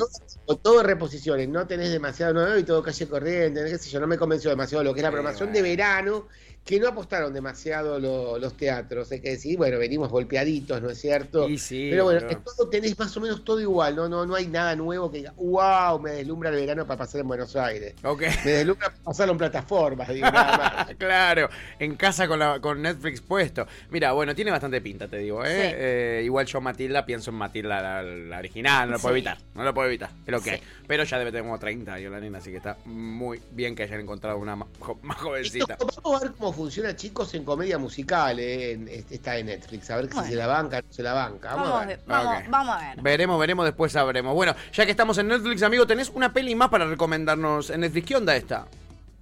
Todo, 0.62 0.84
reposiciones, 0.84 1.48
no 1.48 1.66
tenés 1.66 1.92
demasiado 1.92 2.34
nuevo 2.34 2.58
y 2.58 2.64
todo 2.64 2.84
calle 2.84 3.08
corriente, 3.08 3.64
qué 3.64 3.78
sé 3.78 3.90
yo, 3.90 4.00
no 4.00 4.08
me 4.08 4.18
convenció 4.18 4.50
demasiado 4.50 4.84
lo 4.84 4.94
que 4.94 5.00
es 5.00 5.04
la 5.04 5.12
programación 5.12 5.50
bueno. 5.50 5.64
de 5.64 5.70
verano, 5.70 6.28
que 6.64 6.80
no 6.80 6.88
apostaron 6.88 7.34
demasiado 7.34 8.00
lo- 8.00 8.38
los 8.38 8.56
teatros, 8.56 9.12
hay 9.12 9.20
que 9.20 9.32
decir, 9.32 9.58
bueno, 9.58 9.80
venimos 9.80 10.10
golpeaditos, 10.10 10.80
¿no 10.82 10.92
es 10.92 11.02
cierto? 11.02 11.50
Y 11.50 11.58
sí, 11.58 11.88
Pero 11.90 12.04
bueno, 12.06 12.22
todo, 12.46 12.70
tenés 12.70 12.98
más 13.00 13.18
o 13.18 13.20
menos 13.20 13.44
todo 13.44 13.60
igual, 13.60 13.96
no, 13.96 14.08
no, 14.08 14.26
no 14.28 14.36
hay 14.36 14.48
nada 14.48 14.76
nuevo 14.76 15.10
que 15.12 15.18
diga, 15.18 15.34
wow, 15.38 16.00
me 16.00 16.12
deslumbra 16.12 16.50
el 16.52 16.56
verano 16.58 16.86
para 16.86 17.00
pasar 17.00 17.22
en 17.22 17.28
Buenos 17.28 17.56
Aires. 17.56 17.96
Ok. 18.04 18.22
Me 18.46 18.52
deslumbra 18.52 18.90
para 18.92 19.04
pasarlo 19.04 19.32
en 19.34 19.38
plataformas, 19.40 20.08
digo, 20.10 20.30
nada 20.32 20.58
más. 20.88 20.96
claro, 20.98 21.50
en 21.80 21.96
casa 21.96 22.28
con, 22.28 22.38
la, 22.38 22.60
con 22.62 22.80
Netflix 22.82 23.22
puesto. 23.22 23.66
Mira, 23.90 24.12
bueno, 24.12 24.36
tiene 24.36 24.52
bastante 24.52 24.80
pinta, 24.82 25.08
te 25.08 25.18
digo, 25.18 25.44
¿eh? 25.44 25.48
Sí. 25.70 25.76
Eh, 25.76 26.22
igual 26.26 26.46
yo 26.46 26.62
Matilda 26.62 27.06
pienso 27.08 27.32
en 27.32 27.38
Matilda 27.38 27.82
la, 27.82 28.04
la 28.04 28.38
original, 28.38 28.88
no 28.88 28.98
lo 28.98 29.02
puedo 29.02 29.16
Sí. 29.16 29.20
evitar, 29.20 29.38
no 29.56 29.64
lo 29.64 29.74
puedo 29.74 29.88
evitar, 29.88 30.12
es 30.26 30.32
lo 30.32 30.38
que 30.40 30.44
Sí. 30.52 30.56
hay. 30.58 30.62
Pero 30.88 31.04
ya 31.06 31.18
debe 31.18 31.32
tener 31.32 31.44
como 31.44 31.58
30 31.58 31.94
años 31.96 32.12
la 32.12 32.20
nena, 32.20 32.38
así 32.38 32.52
que 32.52 32.58
está 32.58 32.78
muy 32.86 33.42
bien 33.52 33.76
que 33.76 33.82
hayan 33.84 34.00
encontrado 34.02 34.38
una 34.38 34.56
más, 34.56 34.68
jo- 34.80 35.00
más 35.02 35.18
Esto, 35.18 35.30
jovencita. 35.30 35.78
vamos 35.80 36.22
a 36.22 36.24
ver 36.24 36.32
cómo 36.38 36.51
funciona, 36.52 36.96
chicos, 36.96 37.34
en 37.34 37.44
comedia 37.44 37.78
musical, 37.78 38.40
eh, 38.40 38.72
en, 38.74 38.88
esta 38.88 39.34
de 39.34 39.44
Netflix, 39.44 39.90
a 39.90 39.98
ver 39.98 40.10
si 40.12 40.20
se 40.30 40.36
la 40.36 40.48
banca 40.48 40.80
o 40.80 40.82
no 40.82 40.94
se 40.94 41.04
la 41.04 41.14
banca. 41.14 41.56
Vamos, 41.56 41.70
Vamos, 41.70 41.84
a 41.84 41.86
ver. 41.88 42.50
vamos, 42.50 42.76
a 42.76 42.80
ver. 42.80 43.02
Veremos, 43.02 43.40
veremos, 43.40 43.66
después 43.66 43.92
sabremos. 43.92 44.34
Bueno, 44.34 44.56
ya 44.74 44.86
que 44.86 44.92
estamos 44.92 45.18
en 45.18 45.28
Netflix, 45.28 45.64
amigo, 45.64 45.86
¿tenés 45.88 46.10
una 46.10 46.34
peli 46.34 46.56
más 46.56 46.70
para 46.70 46.86
recomendarnos 46.86 47.70
en 47.70 47.82
Netflix? 47.82 48.08
¿Qué 48.08 48.16
onda 48.16 48.36
esta? 48.36 48.68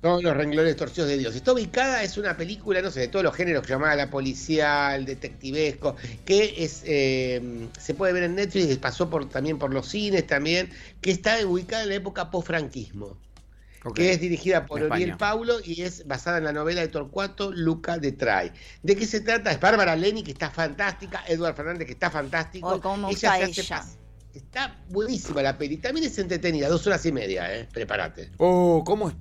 Son 0.01 0.23
los 0.23 0.35
renglones 0.35 0.77
torcidos 0.77 1.09
de 1.09 1.17
Dios. 1.17 1.35
Está 1.35 1.51
ubicada, 1.51 2.03
es 2.03 2.17
una 2.17 2.37
película, 2.37 2.81
no 2.81 2.89
sé, 2.89 3.01
de 3.01 3.07
todos 3.09 3.23
los 3.23 3.35
géneros 3.35 3.63
que 3.63 3.73
llamaba 3.73 3.95
la 3.95 4.09
policial, 4.09 5.03
detectivesco, 5.03 5.97
que 6.23 6.55
es 6.57 6.83
eh, 6.85 7.67
se 7.77 7.93
puede 7.93 8.13
ver 8.13 8.23
en 8.23 8.35
Netflix, 8.35 8.77
pasó 8.77 9.09
por, 9.09 9.27
también 9.27 9.59
por 9.59 9.73
los 9.73 9.89
cines 9.89 10.25
también, 10.25 10.69
que 11.01 11.11
está 11.11 11.45
ubicada 11.45 11.83
en 11.83 11.89
la 11.89 11.95
época 11.95 12.31
post-franquismo. 12.31 13.17
Que 13.95 14.11
es 14.11 14.19
dirigida 14.19 14.65
por 14.65 14.81
Oriel. 14.83 15.15
Paulo 15.17 15.55
y 15.63 15.81
es 15.81 16.05
basada 16.05 16.37
en 16.39 16.43
la 16.43 16.51
novela 16.53 16.81
de 16.81 16.89
Torcuato 16.89 17.51
Luca 17.51 17.97
de 17.97 18.11
Tray. 18.11 18.51
¿De 18.83 18.95
qué 18.95 19.05
se 19.05 19.21
trata? 19.21 19.51
Es 19.51 19.59
Bárbara 19.59 19.95
Leni, 19.95 20.21
que 20.23 20.31
está 20.31 20.49
fantástica, 20.49 21.23
Eduard 21.27 21.55
Fernández, 21.55 21.85
que 21.87 21.93
está 21.93 22.09
fantástico. 22.11 22.71
Ay, 22.73 22.79
cómo 22.81 23.11
se 23.13 23.27
hace 23.27 23.43
ella. 23.45 23.77
pas- 23.77 23.95
Está 24.31 24.77
buenísima 24.89 25.41
la 25.41 25.57
peli. 25.57 25.77
También 25.77 26.05
es 26.05 26.17
entretenida, 26.19 26.69
dos 26.69 26.85
horas 26.85 27.03
y 27.05 27.11
media, 27.11 27.51
¿eh? 27.53 27.67
Prepárate. 27.73 28.29
Oh, 28.37 28.83
¿cómo? 28.85 29.11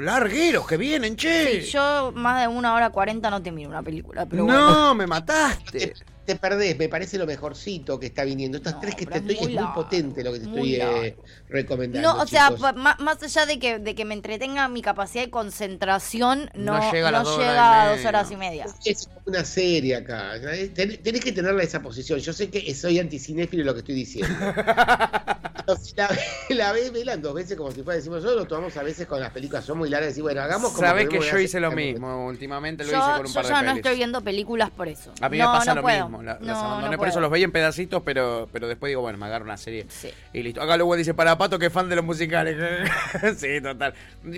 Largueros 0.00 0.66
que 0.68 0.76
vienen, 0.76 1.16
che. 1.16 1.62
Sí, 1.62 1.70
yo 1.72 2.12
más 2.14 2.40
de 2.42 2.48
una 2.48 2.72
hora 2.74 2.90
cuarenta 2.90 3.28
no 3.28 3.42
te 3.42 3.50
miro 3.50 3.70
una 3.70 3.82
película, 3.82 4.24
pero 4.24 4.44
no, 4.44 4.52
bueno. 4.52 4.94
me 4.94 5.06
mataste. 5.08 5.94
te 6.24 6.36
perdés, 6.36 6.78
me 6.78 6.88
parece 6.88 7.18
lo 7.18 7.26
mejorcito 7.26 7.98
que 7.98 8.06
está 8.06 8.24
viniendo. 8.24 8.58
Estas 8.58 8.74
No, 8.74 8.80
tres 8.80 8.94
que 8.94 9.06
te 9.06 9.18
estoy, 9.18 9.36
es 9.36 9.60
muy 9.60 9.66
potente 9.74 10.22
lo 10.24 10.32
que 10.32 10.38
te 10.40 10.44
estoy 10.46 10.74
eh, 10.76 11.16
recomendando. 11.48 12.14
No, 12.14 12.22
o 12.22 12.26
sea, 12.26 12.48
chicos. 12.50 12.74
más 12.74 13.22
allá 13.22 13.46
de 13.46 13.58
que, 13.58 13.78
de 13.78 13.94
que 13.94 14.04
me 14.04 14.14
entretenga 14.14 14.68
mi 14.68 14.82
capacidad 14.82 15.24
de 15.24 15.30
concentración, 15.30 16.50
No 16.54 16.78
no, 16.78 16.92
llega 16.92 17.08
a 17.08 17.10
no 17.12 17.22
dos 17.24 17.38
horas 17.38 17.38
y 17.38 17.48
llega 17.50 17.82
a 17.82 17.86
dos 17.88 17.96
media. 17.96 18.08
horas 18.08 18.30
y 18.30 18.36
media. 18.36 18.66
Es 18.84 19.08
una 19.26 19.44
serie 19.44 19.96
acá. 19.96 20.32
Ten- 20.74 21.02
Tenés 21.02 21.20
que 21.22 21.32
tenerla 21.32 21.62
esa 21.62 21.80
posición. 21.82 22.18
Yo 22.20 22.32
sé 22.32 22.50
que 22.50 22.74
soy 22.74 22.98
anticinéfilo 22.98 23.64
lo 23.64 23.72
que 23.74 23.80
estoy 23.80 23.94
diciendo. 23.94 24.34
Si 25.80 25.94
la, 25.96 26.10
la 26.50 26.72
ves, 26.72 26.92
velan 26.92 27.22
dos 27.22 27.34
veces 27.34 27.56
como 27.56 27.70
si 27.70 27.82
fuera 27.82 27.96
decimos 27.96 28.16
nosotros 28.22 28.42
lo 28.42 28.48
tomamos 28.48 28.76
a 28.76 28.82
veces 28.82 29.06
con 29.06 29.20
las 29.20 29.30
películas 29.30 29.64
son 29.64 29.78
muy 29.78 29.88
largas 29.88 30.18
y 30.18 30.20
bueno, 30.20 30.42
hagamos 30.42 30.72
como 30.72 30.86
Sabes 30.86 31.08
que 31.08 31.20
yo 31.20 31.38
hice 31.38 31.60
lo 31.60 31.70
mismo. 31.70 32.26
Últimamente 32.26 32.84
lo 32.84 32.90
Yo, 32.90 32.98
hice 32.98 33.06
con 33.16 33.26
un 33.26 33.32
yo 33.32 33.34
par 33.34 33.44
de 33.44 33.48
ya 33.50 33.62
no 33.62 33.68
pelis. 33.68 33.76
estoy 33.76 33.96
viendo 33.96 34.20
películas 34.22 34.70
por 34.70 34.88
eso. 34.88 35.12
A 35.20 35.28
mí 35.28 35.38
no, 35.38 35.52
me 35.52 35.58
pasa 35.58 35.70
no 35.70 35.76
lo 35.76 35.82
puedo. 35.82 36.08
mismo. 36.08 36.11
La- 36.20 36.32
las 36.40 36.58
No, 36.58 36.58
abandoné 36.58 36.92
no 36.92 36.98
por 36.98 37.06
eso 37.08 37.20
los 37.20 37.30
veía 37.30 37.44
en 37.44 37.52
pedacitos, 37.52 38.02
pero, 38.04 38.48
pero 38.52 38.66
después 38.66 38.90
digo, 38.90 39.00
bueno, 39.02 39.16
me 39.18 39.26
agarro 39.26 39.44
una 39.44 39.56
serie. 39.56 39.86
Sí. 39.88 40.10
Y 40.32 40.42
listo. 40.42 40.60
Acá 40.60 40.76
luego 40.76 40.96
dice 40.96 41.14
para 41.14 41.38
Pato 41.38 41.58
que 41.60 41.66
es 41.66 41.72
fan 41.72 41.88
de 41.88 41.94
los 41.96 42.04
musicales. 42.04 42.56
sí, 43.38 43.60
total. 43.62 43.94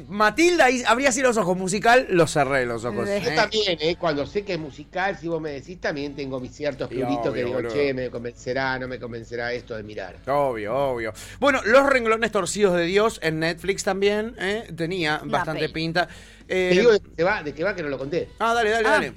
Matilda 0.08 0.66
ahí 0.66 0.82
abrí 0.86 1.06
así 1.06 1.22
los 1.22 1.36
ojos. 1.36 1.56
Musical, 1.56 2.06
los 2.10 2.30
cerré 2.32 2.66
los 2.66 2.84
ojos. 2.84 3.06
Yo 3.06 3.12
¿eh? 3.14 3.32
también, 3.34 3.78
¿eh? 3.80 3.96
cuando 3.98 4.26
sé 4.26 4.44
que 4.44 4.54
es 4.54 4.58
musical, 4.58 5.16
si 5.18 5.28
vos 5.28 5.40
me 5.40 5.50
decís, 5.52 5.80
también 5.80 6.14
tengo 6.14 6.38
mis 6.40 6.52
ciertos 6.52 6.88
obvio, 6.88 7.06
que 7.32 7.38
digo, 7.40 7.52
boludo. 7.54 7.72
che, 7.72 7.94
me 7.94 8.10
convencerá, 8.10 8.78
no 8.78 8.86
me 8.88 8.98
convencerá 8.98 9.52
esto 9.52 9.74
de 9.76 9.82
mirar. 9.82 10.16
Obvio, 10.26 10.74
obvio. 10.76 11.12
Bueno, 11.40 11.60
Los 11.64 11.86
renglones 11.86 12.30
torcidos 12.32 12.76
de 12.76 12.84
Dios 12.84 13.18
en 13.22 13.38
Netflix 13.40 13.84
también 13.84 14.34
¿eh? 14.38 14.64
tenía 14.76 15.20
Una 15.22 15.32
bastante 15.38 15.60
peli. 15.62 15.72
pinta. 15.72 16.08
Te 16.46 16.70
Eh, 16.70 16.72
digo 16.72 16.92
de 16.92 17.00
qué 17.16 17.24
va, 17.24 17.42
de 17.42 17.54
qué 17.54 17.64
va 17.64 17.74
que 17.74 17.82
no 17.82 17.88
lo 17.88 17.96
conté. 17.98 18.28
ah, 18.38 18.52
dale, 18.52 18.70
dale, 18.70 18.86
Ah. 18.86 18.90
dale. 18.90 19.12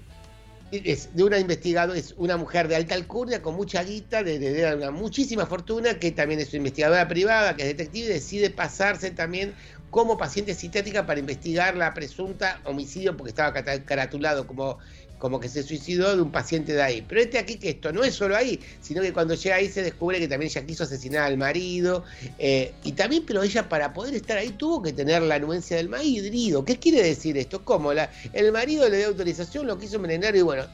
Es 0.70 1.14
de 1.16 1.24
una 1.24 1.40
investigadora, 1.40 1.98
es 1.98 2.14
una 2.18 2.36
mujer 2.36 2.68
de 2.68 2.76
alta 2.76 2.94
alcurnia 2.94 3.42
con 3.42 3.56
mucha 3.56 3.84
guita, 3.84 4.22
de, 4.22 4.38
de- 4.38 4.76
una 4.76 4.92
muchísima 4.92 5.46
fortuna, 5.46 5.98
que 5.98 6.12
también 6.12 6.42
es 6.42 6.50
una 6.52 6.58
investigadora 6.58 7.08
privada, 7.08 7.56
que 7.56 7.62
es 7.64 7.70
detective, 7.70 8.06
y 8.08 8.10
decide 8.10 8.50
pasarse 8.50 9.12
también 9.12 9.56
como 9.90 10.18
paciente 10.18 10.54
psiquiátrica 10.56 11.06
para 11.06 11.22
investigar 11.22 11.78
la 11.78 11.94
presunta 11.94 12.62
homicidio, 12.66 13.16
porque 13.16 13.30
estaba 13.30 13.54
caratulado 13.86 14.46
como, 14.46 14.78
como 15.18 15.40
que 15.40 15.50
se 15.50 15.64
suicidó 15.64 16.16
de 16.16 16.22
un 16.22 16.32
paciente 16.32 16.74
de 16.74 16.82
ahí. 16.82 17.06
Pero 17.08 17.22
este 17.22 17.38
aquí 17.40 17.56
que 17.56 17.70
esto 17.70 17.92
no 17.92 18.04
es 18.04 18.14
solo 18.14 18.36
ahí, 18.36 18.60
sino 18.82 19.02
que 19.02 19.14
cuando 19.14 19.34
llega 19.34 19.56
ahí 19.56 19.68
se 19.70 19.84
descubre 19.84 20.20
que 20.20 20.28
también 20.28 20.52
ella 20.52 20.66
quiso 20.66 20.84
asesinar 20.84 21.24
al 21.24 21.38
marido, 21.38 22.04
eh, 22.40 22.74
y 22.84 22.94
también, 22.94 23.24
pero 23.26 23.44
ella 23.44 23.68
para 23.70 23.94
poder 23.94 24.16
estar 24.16 24.38
ahí 24.38 24.50
tuvo 24.50 24.82
que 24.82 24.94
tener 24.94 25.22
la 25.22 25.36
anuencia 25.36 25.78
del 25.78 25.90
marido. 25.90 26.64
¿Qué 26.66 26.78
quiere 26.78 27.04
decir 27.04 27.38
esto? 27.38 27.64
¿Cómo? 27.64 27.94
La, 27.94 28.12
el 28.34 28.52
marido 28.52 28.88
le 28.90 28.98
dio 28.98 29.08
autorización, 29.08 29.68
lo 29.68 29.78
quiso 29.78 29.96
envenenar 29.98 30.36
y 30.36 30.42
bueno, 30.42 30.66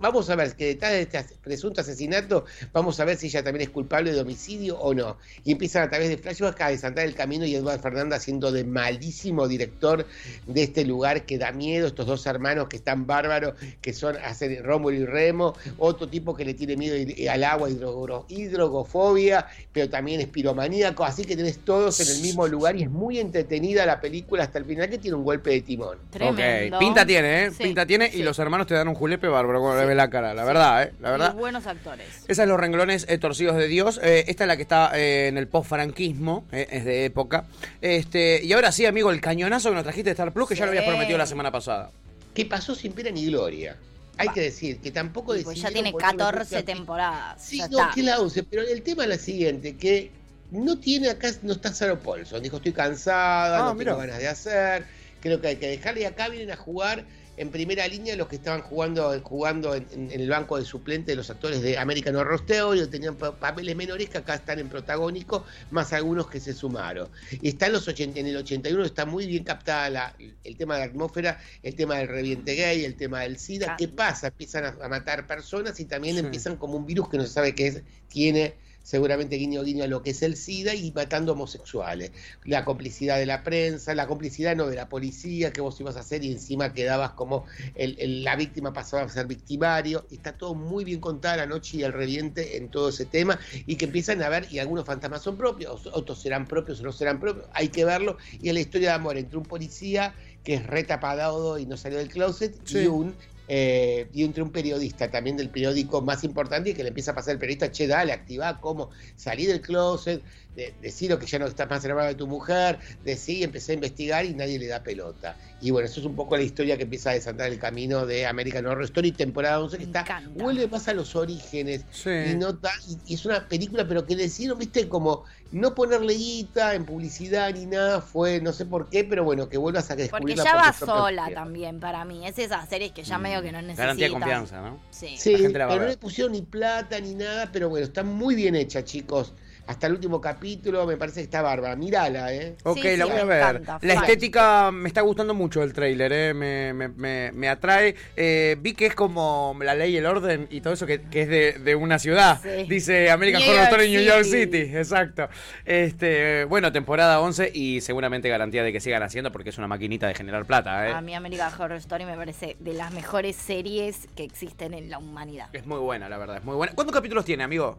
vamos 0.00 0.28
a 0.30 0.36
ver 0.36 0.54
que 0.54 0.66
detrás 0.66 0.92
de 0.92 1.02
este 1.02 1.24
presunto 1.42 1.80
asesinato, 1.80 2.44
vamos 2.72 2.98
a 3.00 3.04
ver 3.04 3.16
si 3.16 3.26
ella 3.26 3.42
también 3.42 3.62
es 3.62 3.70
culpable 3.70 4.12
de 4.12 4.20
homicidio 4.20 4.78
o 4.78 4.94
no. 4.94 5.16
Y 5.44 5.52
empiezan 5.52 5.82
a 5.84 5.90
través 5.90 6.08
de 6.08 6.18
flashbacks 6.18 6.60
a 6.60 6.68
desantar 6.70 7.04
el 7.04 7.14
camino 7.14 7.44
y 7.44 7.54
Eduardo 7.54 7.82
Fernández 7.82 8.18
haciendo 8.18 8.52
de 8.52 8.64
malísimo 8.64 9.46
director 9.48 10.06
de 10.46 10.62
este 10.62 10.84
lugar 10.84 11.22
que 11.24 11.38
da 11.38 11.52
miedo, 11.52 11.86
estos 11.88 12.06
dos 12.06 12.24
hermanos 12.26 12.68
que 12.68 12.76
están 12.76 13.06
bárbaros, 13.06 13.54
que 13.80 13.92
son 13.92 14.16
hacen 14.16 14.62
Rómulo 14.62 14.96
y 14.96 15.04
Remo, 15.04 15.54
otro 15.78 16.08
tipo 16.08 16.34
que 16.34 16.44
le 16.44 16.54
tiene 16.54 16.76
miedo 16.76 16.96
y- 16.96 17.26
al 17.28 17.44
agua, 17.44 17.68
hidrogo- 17.70 18.24
hidrogofobia, 18.28 19.46
pero 19.72 19.88
también 19.88 20.20
es 20.20 20.26
piromaníaco, 20.28 21.04
así 21.04 21.24
que 21.24 21.36
tenés 21.36 21.58
todos 21.58 22.00
en 22.00 22.08
el 22.16 22.22
mismo 22.22 22.46
lugar 22.46 22.76
y 22.76 22.82
es 22.82 22.90
muy 22.90 23.18
entretenida 23.18 23.86
la 23.86 24.00
película 24.00 24.44
hasta 24.44 24.58
el 24.58 24.64
final 24.64 24.88
que 24.88 24.98
tiene 24.98 25.16
un 25.16 25.24
golpe 25.24 25.50
de 25.50 25.60
timón. 25.62 25.98
Tremendo. 26.10 26.76
Ok, 26.76 26.80
pinta 26.80 27.06
tiene, 27.06 27.44
¿eh? 27.46 27.50
Sí, 27.50 27.62
pinta 27.64 27.86
tiene 27.86 28.10
sí. 28.10 28.18
y 28.20 28.22
los 28.22 28.38
hermanos 28.38 28.66
te 28.66 28.74
dan 28.74 28.88
un 28.88 28.94
julepe 28.94 29.26
bárbaro 29.28 29.58
Sí. 29.58 29.64
Ves 29.88 29.96
la 29.96 30.08
cara, 30.10 30.34
la 30.34 30.44
verdad, 30.44 30.82
¿eh? 30.84 30.92
La 31.00 31.10
verdad. 31.10 31.34
Y 31.34 31.38
buenos 31.38 31.66
actores. 31.66 32.06
Esa 32.28 32.42
es 32.44 32.48
los 32.48 32.58
renglones 32.60 33.06
eh, 33.08 33.18
torcidos 33.18 33.56
de 33.56 33.66
Dios. 33.66 33.98
Eh, 34.02 34.24
esta 34.28 34.44
es 34.44 34.48
la 34.48 34.56
que 34.56 34.62
está 34.62 34.90
eh, 34.94 35.26
en 35.28 35.36
el 35.38 35.48
post-franquismo, 35.48 36.46
eh, 36.52 36.66
es 36.70 36.84
de 36.84 37.04
época. 37.06 37.44
Este, 37.80 38.40
y 38.44 38.52
ahora 38.52 38.70
sí, 38.72 38.86
amigo, 38.86 39.10
el 39.10 39.20
cañonazo 39.20 39.70
que 39.70 39.74
nos 39.74 39.84
trajiste 39.84 40.10
de 40.10 40.12
Star 40.12 40.32
Plus, 40.32 40.48
que 40.48 40.54
ya 40.54 40.64
lo 40.64 40.70
habías 40.70 40.84
prometido 40.84 41.18
la 41.18 41.26
semana 41.26 41.50
pasada. 41.50 41.90
que 42.34 42.44
pasó 42.44 42.74
sin 42.74 42.92
pena 42.92 43.10
ni 43.10 43.26
gloria. 43.26 43.76
Hay 44.16 44.28
que 44.30 44.40
decir 44.42 44.78
que 44.78 44.90
tampoco 44.90 45.34
pues 45.44 45.60
ya 45.60 45.70
tiene 45.70 45.92
ponerle 45.92 46.16
14 46.18 46.56
mucha- 46.56 46.64
temporadas. 46.66 47.42
Sí, 47.44 47.58
ya 47.58 47.68
no, 47.68 47.78
está. 47.80 47.94
que 47.94 48.02
la 48.02 48.18
11, 48.20 48.42
pero 48.44 48.62
el 48.62 48.82
tema 48.82 49.04
es 49.04 49.08
la 49.10 49.18
siguiente, 49.18 49.76
que 49.76 50.10
no 50.50 50.78
tiene 50.78 51.08
acá, 51.10 51.30
no 51.42 51.52
está 51.52 51.72
Sarah 51.72 51.96
Paulson. 51.96 52.42
Dijo, 52.42 52.56
estoy 52.56 52.72
cansada, 52.72 53.58
Ah, 53.58 53.62
no 53.68 53.74
mira. 53.74 53.92
tengo 53.92 54.00
ganas 54.06 54.18
de 54.18 54.26
hacer, 54.28 54.84
creo 55.20 55.40
que 55.40 55.48
hay 55.48 55.56
que 55.56 55.68
dejarle. 55.68 56.00
Y 56.00 56.04
acá 56.04 56.28
vienen 56.28 56.50
a 56.50 56.56
jugar 56.56 57.04
en 57.38 57.50
primera 57.50 57.86
línea 57.88 58.16
los 58.16 58.28
que 58.28 58.36
estaban 58.36 58.60
jugando, 58.62 59.18
jugando 59.22 59.74
en, 59.74 59.86
en- 59.92 60.10
en 60.12 60.20
el 60.20 60.28
banco 60.28 60.58
de 60.58 60.64
suplente 60.64 61.12
de 61.12 61.16
los 61.16 61.30
actores 61.30 61.62
de 61.62 61.78
American 61.78 62.14
Horror 62.16 62.40
Story, 62.40 62.86
tenían 62.88 63.16
pa- 63.16 63.34
papeles 63.38 63.74
menores 63.76 64.08
que 64.10 64.18
acá 64.18 64.34
están 64.34 64.58
en 64.58 64.68
protagónico, 64.68 65.44
más 65.70 65.92
algunos 65.92 66.28
que 66.28 66.40
se 66.40 66.52
sumaron. 66.52 67.08
Y 67.40 67.48
está 67.48 67.66
en 67.66 67.72
los 67.72 67.86
80, 67.88 68.18
en 68.20 68.26
el 68.26 68.36
81 68.36 68.84
está 68.84 69.06
muy 69.06 69.26
bien 69.26 69.44
captada 69.44 69.88
la- 69.90 70.14
el 70.44 70.56
tema 70.56 70.74
de 70.74 70.80
la 70.80 70.86
atmósfera, 70.86 71.40
el 71.62 71.74
tema 71.74 71.96
del 71.98 72.08
reviente 72.08 72.54
gay, 72.54 72.84
el 72.84 72.96
tema 72.96 73.20
del 73.20 73.38
SIDA. 73.38 73.72
Ah. 73.72 73.76
¿Qué 73.78 73.88
pasa? 73.88 74.28
Empiezan 74.28 74.64
a, 74.64 74.76
a 74.82 74.88
matar 74.88 75.26
personas 75.26 75.78
y 75.80 75.84
también 75.84 76.16
Sí. 76.16 76.20
empiezan 76.20 76.56
como 76.56 76.76
un 76.76 76.86
virus 76.86 77.08
que 77.08 77.16
no 77.18 77.22
se 77.24 77.30
sabe 77.32 77.54
qué 77.54 77.66
es, 77.68 77.82
tiene 78.08 78.54
seguramente 78.88 79.36
guiño 79.36 79.62
guiño 79.62 79.84
a 79.84 79.86
lo 79.86 80.02
que 80.02 80.10
es 80.10 80.22
el 80.22 80.34
SIDA 80.34 80.74
y 80.74 80.90
matando 80.92 81.32
homosexuales. 81.32 82.10
La 82.44 82.64
complicidad 82.64 83.18
de 83.18 83.26
la 83.26 83.42
prensa, 83.42 83.94
la 83.94 84.06
complicidad 84.06 84.56
no 84.56 84.66
de 84.66 84.76
la 84.76 84.88
policía, 84.88 85.52
que 85.52 85.60
vos 85.60 85.78
ibas 85.78 85.96
a 85.96 86.00
hacer 86.00 86.24
y 86.24 86.32
encima 86.32 86.72
quedabas 86.72 87.10
como 87.10 87.44
el- 87.74 87.96
el- 87.98 88.24
la 88.24 88.34
víctima 88.34 88.72
pasaba 88.72 89.02
a 89.02 89.08
ser 89.10 89.26
victimario. 89.26 90.06
Está 90.10 90.32
todo 90.32 90.54
muy 90.54 90.84
bien 90.84 91.00
contada 91.00 91.36
la 91.36 91.46
noche 91.46 91.76
y 91.76 91.82
el 91.82 91.92
reviente 91.92 92.56
en 92.56 92.70
todo 92.70 92.88
ese 92.88 93.04
tema 93.04 93.38
y 93.66 93.76
que 93.76 93.84
empiezan 93.84 94.22
a 94.22 94.30
ver 94.30 94.46
y 94.50 94.58
algunos 94.58 94.86
fantasmas 94.86 95.20
son 95.22 95.36
propios, 95.36 95.86
otros 95.92 96.22
serán 96.22 96.46
propios 96.46 96.80
o 96.80 96.84
no 96.84 96.92
serán 96.92 97.20
propios, 97.20 97.44
hay 97.52 97.68
que 97.68 97.84
verlo. 97.84 98.16
Y 98.40 98.48
es 98.48 98.54
la 98.54 98.60
historia 98.60 98.88
de 98.88 98.94
amor 98.94 99.18
entre 99.18 99.36
un 99.36 99.44
policía 99.44 100.14
que 100.44 100.54
es 100.54 100.66
retapadado 100.66 101.58
y 101.58 101.66
no 101.66 101.76
salió 101.76 101.98
del 101.98 102.08
closet 102.08 102.56
Sí. 102.64 102.78
y 102.78 102.86
un 102.86 103.14
eh, 103.48 104.08
y 104.12 104.24
entre 104.24 104.42
un 104.42 104.52
periodista 104.52 105.10
también 105.10 105.36
del 105.36 105.48
periódico 105.50 106.02
más 106.02 106.22
importante 106.22 106.70
y 106.70 106.74
que 106.74 106.82
le 106.82 106.90
empieza 106.90 107.12
a 107.12 107.14
pasar 107.14 107.32
el 107.32 107.38
periodista, 107.38 107.72
che, 107.72 107.86
dale, 107.86 108.12
activá 108.12 108.60
cómo 108.60 108.90
salir 109.16 109.48
del 109.48 109.62
closet, 109.62 110.22
de, 110.54 110.74
que 111.18 111.26
ya 111.26 111.38
no 111.38 111.46
estás 111.46 111.70
más 111.70 111.84
enamorado 111.84 112.10
de 112.10 112.16
tu 112.16 112.26
mujer, 112.26 112.78
decir, 113.04 113.44
empecé 113.44 113.72
a 113.72 113.74
investigar 113.76 114.24
y 114.24 114.34
nadie 114.34 114.58
le 114.58 114.66
da 114.66 114.82
pelota. 114.82 115.38
Y 115.60 115.70
bueno, 115.70 115.86
eso 115.86 116.00
es 116.00 116.06
un 116.06 116.14
poco 116.14 116.36
la 116.36 116.42
historia 116.42 116.76
que 116.76 116.82
empieza 116.82 117.10
a 117.10 117.14
desantar 117.14 117.50
el 117.50 117.58
camino 117.58 118.06
de 118.06 118.26
American 118.26 118.66
Horror 118.66 118.84
Story, 118.84 119.12
temporada 119.12 119.60
11, 119.60 119.78
que 119.78 119.84
Me 119.84 119.88
está, 119.88 120.00
encanta. 120.00 120.42
vuelve 120.44 120.66
más 120.68 120.88
a 120.88 120.94
los 120.94 121.16
orígenes. 121.16 121.84
Sí. 121.90 122.10
Y, 122.10 122.34
no 122.36 122.58
y- 123.06 123.14
es 123.14 123.24
una 123.24 123.48
película, 123.48 123.86
pero 123.86 124.04
que 124.04 124.16
decidieron, 124.16 124.58
viste, 124.58 124.88
como 124.88 125.24
no 125.50 125.74
ponerle 125.74 126.14
guita 126.14 126.74
en 126.74 126.84
publicidad 126.84 127.52
ni 127.54 127.66
nada, 127.66 128.00
fue 128.00 128.40
no 128.40 128.52
sé 128.52 128.66
por 128.66 128.90
qué, 128.90 129.04
pero 129.04 129.24
bueno, 129.24 129.48
que 129.48 129.56
vuelvas 129.56 129.86
a 129.86 129.88
Porque 129.88 130.02
descubrirla 130.02 130.44
ya 130.44 130.52
por 130.52 130.60
va 130.60 130.72
sola 130.72 131.30
también 131.32 131.80
para 131.80 132.04
mí. 132.04 132.26
Es 132.26 132.38
esas 132.38 132.68
series 132.68 132.92
que 132.92 133.02
ya 133.02 133.18
medio 133.18 133.40
que 133.42 133.52
no 133.52 133.62
necesitan. 133.62 133.84
Garantía 133.86 134.06
de 134.06 134.12
confianza, 134.12 134.60
¿no? 134.60 134.78
Sí. 134.90 135.16
Sí, 135.16 135.32
La 135.32 135.38
gente 135.38 135.58
la 135.58 135.66
va 135.66 135.72
a 135.72 135.74
pero 135.74 135.84
no 135.84 135.90
le 135.90 135.96
pusieron 135.96 136.32
ni 136.32 136.42
plata 136.42 137.00
ni 137.00 137.14
nada, 137.14 137.50
pero 137.52 137.68
bueno, 137.68 137.86
está 137.86 138.02
muy 138.02 138.34
bien 138.34 138.54
hecha, 138.56 138.84
chicos. 138.84 139.32
Hasta 139.68 139.86
el 139.86 139.92
último 139.92 140.18
capítulo 140.20 140.86
me 140.86 140.96
parece 140.96 141.20
que 141.20 141.24
está 141.24 141.42
bárbara. 141.42 141.76
Mírala, 141.76 142.32
¿eh? 142.32 142.56
Ok, 142.64 142.78
Sí, 142.78 142.96
la 142.96 143.04
sí, 143.04 143.10
voy 143.12 143.20
a 143.20 143.24
ver. 143.24 143.56
encanta, 143.56 143.78
la 143.82 143.94
estética 143.94 144.70
me 144.72 144.88
está 144.88 145.02
gustando 145.02 145.34
mucho 145.34 145.62
el 145.62 145.74
tráiler, 145.74 146.10
¿eh? 146.12 146.32
me, 146.34 146.72
me, 146.72 146.88
me, 146.88 147.32
me 147.32 147.48
atrae. 147.50 147.94
Eh, 148.16 148.56
vi 148.60 148.72
que 148.72 148.86
es 148.86 148.94
como 148.94 149.54
la 149.62 149.74
ley 149.74 149.92
y 149.92 149.96
el 149.98 150.06
orden 150.06 150.48
y 150.50 150.62
todo 150.62 150.72
eso 150.72 150.86
que, 150.86 151.02
que 151.02 151.22
es 151.22 151.28
de, 151.28 151.52
de 151.52 151.74
una 151.74 151.98
ciudad. 151.98 152.40
Sí. 152.42 152.64
Dice 152.66 153.10
American 153.10 153.42
Horror 153.42 153.62
Story 153.64 153.90
New 153.90 154.02
York 154.02 154.24
City. 154.24 154.38
City, 154.64 154.76
exacto. 154.76 155.28
Este, 155.66 156.44
bueno, 156.44 156.72
temporada 156.72 157.20
11 157.20 157.50
y 157.52 157.82
seguramente 157.82 158.28
garantía 158.30 158.62
de 158.62 158.72
que 158.72 158.80
sigan 158.80 159.02
haciendo 159.02 159.30
porque 159.32 159.50
es 159.50 159.58
una 159.58 159.68
maquinita 159.68 160.06
de 160.08 160.14
generar 160.14 160.46
plata, 160.46 160.88
¿eh? 160.88 160.92
A 160.92 161.02
mí 161.02 161.14
American 161.14 161.52
Horror 161.60 161.76
Story 161.76 162.06
me 162.06 162.16
parece 162.16 162.56
de 162.58 162.72
las 162.72 162.90
mejores 162.92 163.36
series 163.36 164.08
que 164.16 164.24
existen 164.24 164.72
en 164.72 164.88
la 164.88 164.96
humanidad. 164.96 165.48
Es 165.52 165.66
muy 165.66 165.78
buena, 165.78 166.08
la 166.08 166.16
verdad, 166.16 166.38
es 166.38 166.44
muy 166.44 166.56
buena. 166.56 166.72
¿Cuántos 166.74 166.94
capítulos 166.94 167.24
tiene, 167.26 167.44
amigo? 167.44 167.76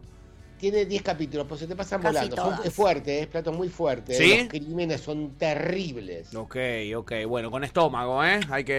Tiene 0.60 0.84
10 0.84 1.02
capítulos, 1.02 1.46
pues 1.48 1.60
se 1.60 1.66
te 1.66 1.74
pasan 1.74 2.02
Casi 2.02 2.14
volando. 2.28 2.36
Son- 2.36 2.66
es 2.66 2.72
fuerte, 2.74 3.20
es 3.20 3.26
plato 3.28 3.50
muy 3.52 3.68
fuerte. 3.70 4.14
¿Sí? 4.14 4.38
Los 4.40 4.48
crímenes 4.48 5.00
son 5.00 5.30
terribles. 5.38 6.34
Ok, 6.34 6.56
ok, 6.96 7.12
bueno, 7.26 7.50
con 7.50 7.64
estómago, 7.64 8.22
¿eh? 8.24 8.40
Hay 8.50 8.62
que 8.64 8.72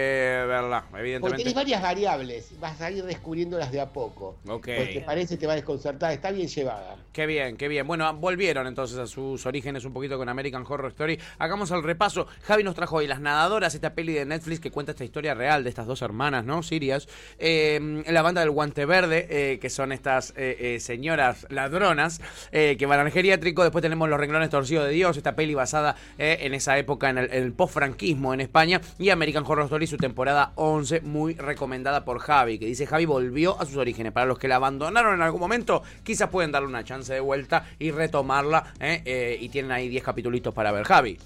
verla, 0.46 0.82
Porque 0.88 1.00
evidentemente. 1.00 1.38
tenés 1.42 1.54
varias 1.54 1.82
variables, 1.82 2.50
vas 2.60 2.80
a 2.80 2.90
ir 2.90 3.02
descubriéndolas 3.04 3.72
de 3.72 3.80
a 3.80 3.86
poco. 3.92 4.36
Ok. 4.48 4.64
Pues 4.76 4.94
te 4.94 5.00
parece, 5.00 5.36
te 5.36 5.46
va 5.46 5.54
a 5.54 5.56
desconcertar, 5.56 6.12
está 6.12 6.30
bien 6.30 6.46
llevada. 6.46 6.96
Qué 7.12 7.26
bien, 7.26 7.56
qué 7.56 7.66
bien. 7.68 7.86
Bueno, 7.86 8.12
volvieron 8.14 8.66
entonces 8.66 8.98
a 8.98 9.06
sus 9.06 9.44
orígenes 9.44 9.84
un 9.84 9.92
poquito 9.92 10.16
con 10.18 10.28
American 10.28 10.64
Horror 10.66 10.90
Story. 10.92 11.18
Hagamos 11.38 11.70
el 11.72 11.82
repaso. 11.82 12.26
Javi 12.42 12.62
nos 12.62 12.74
trajo 12.76 12.96
hoy 12.96 13.06
Las 13.06 13.20
Nadadoras, 13.20 13.74
esta 13.74 13.92
peli 13.94 14.12
de 14.12 14.24
Netflix 14.24 14.60
que 14.60 14.70
cuenta 14.70 14.92
esta 14.92 15.04
historia 15.04 15.34
real 15.34 15.64
de 15.64 15.70
estas 15.70 15.86
dos 15.86 16.00
hermanas, 16.02 16.44
¿no? 16.44 16.62
Sirias. 16.62 17.08
Eh, 17.38 18.02
la 18.06 18.22
banda 18.22 18.40
del 18.40 18.50
Guante 18.50 18.86
Verde, 18.86 19.26
eh, 19.30 19.58
que 19.58 19.68
son 19.68 19.90
estas 19.92 20.30
eh, 20.36 20.56
eh, 20.76 20.80
señoras 20.80 21.46
ladronas 21.72 22.20
eh, 22.52 22.76
que 22.78 22.86
van 22.86 23.00
al 23.00 23.10
geriátrico. 23.10 23.62
Después 23.62 23.82
tenemos 23.82 24.08
Los 24.08 24.18
renglones 24.18 24.50
torcidos 24.50 24.86
de 24.86 24.92
Dios, 24.92 25.16
esta 25.16 25.34
peli 25.34 25.54
basada 25.54 25.96
eh, 26.18 26.38
en 26.40 26.54
esa 26.54 26.78
época, 26.78 27.10
en 27.10 27.18
el, 27.18 27.30
el 27.32 27.52
post-franquismo 27.52 28.34
en 28.34 28.40
España. 28.40 28.80
Y 28.98 29.10
American 29.10 29.44
Horror 29.46 29.64
Story, 29.64 29.86
su 29.86 29.96
temporada 29.96 30.52
11, 30.56 31.00
muy 31.02 31.34
recomendada 31.34 32.04
por 32.04 32.18
Javi, 32.18 32.58
que 32.58 32.66
dice 32.66 32.86
Javi 32.86 33.04
volvió 33.04 33.60
a 33.60 33.66
sus 33.66 33.76
orígenes. 33.76 34.12
Para 34.12 34.26
los 34.26 34.38
que 34.38 34.48
la 34.48 34.56
abandonaron 34.56 35.14
en 35.14 35.22
algún 35.22 35.40
momento, 35.40 35.82
quizás 36.02 36.28
pueden 36.28 36.52
darle 36.52 36.68
una 36.68 36.84
chance 36.84 37.12
de 37.12 37.20
vuelta 37.20 37.66
y 37.78 37.90
retomarla. 37.90 38.74
eh, 38.80 39.02
eh, 39.04 39.38
y 39.40 39.48
tienen 39.48 39.72
ahí 39.72 39.88
10 39.88 40.02
capítulos 40.02 40.32
para 40.54 40.72
ver, 40.72 40.84
Javi. 40.84 41.18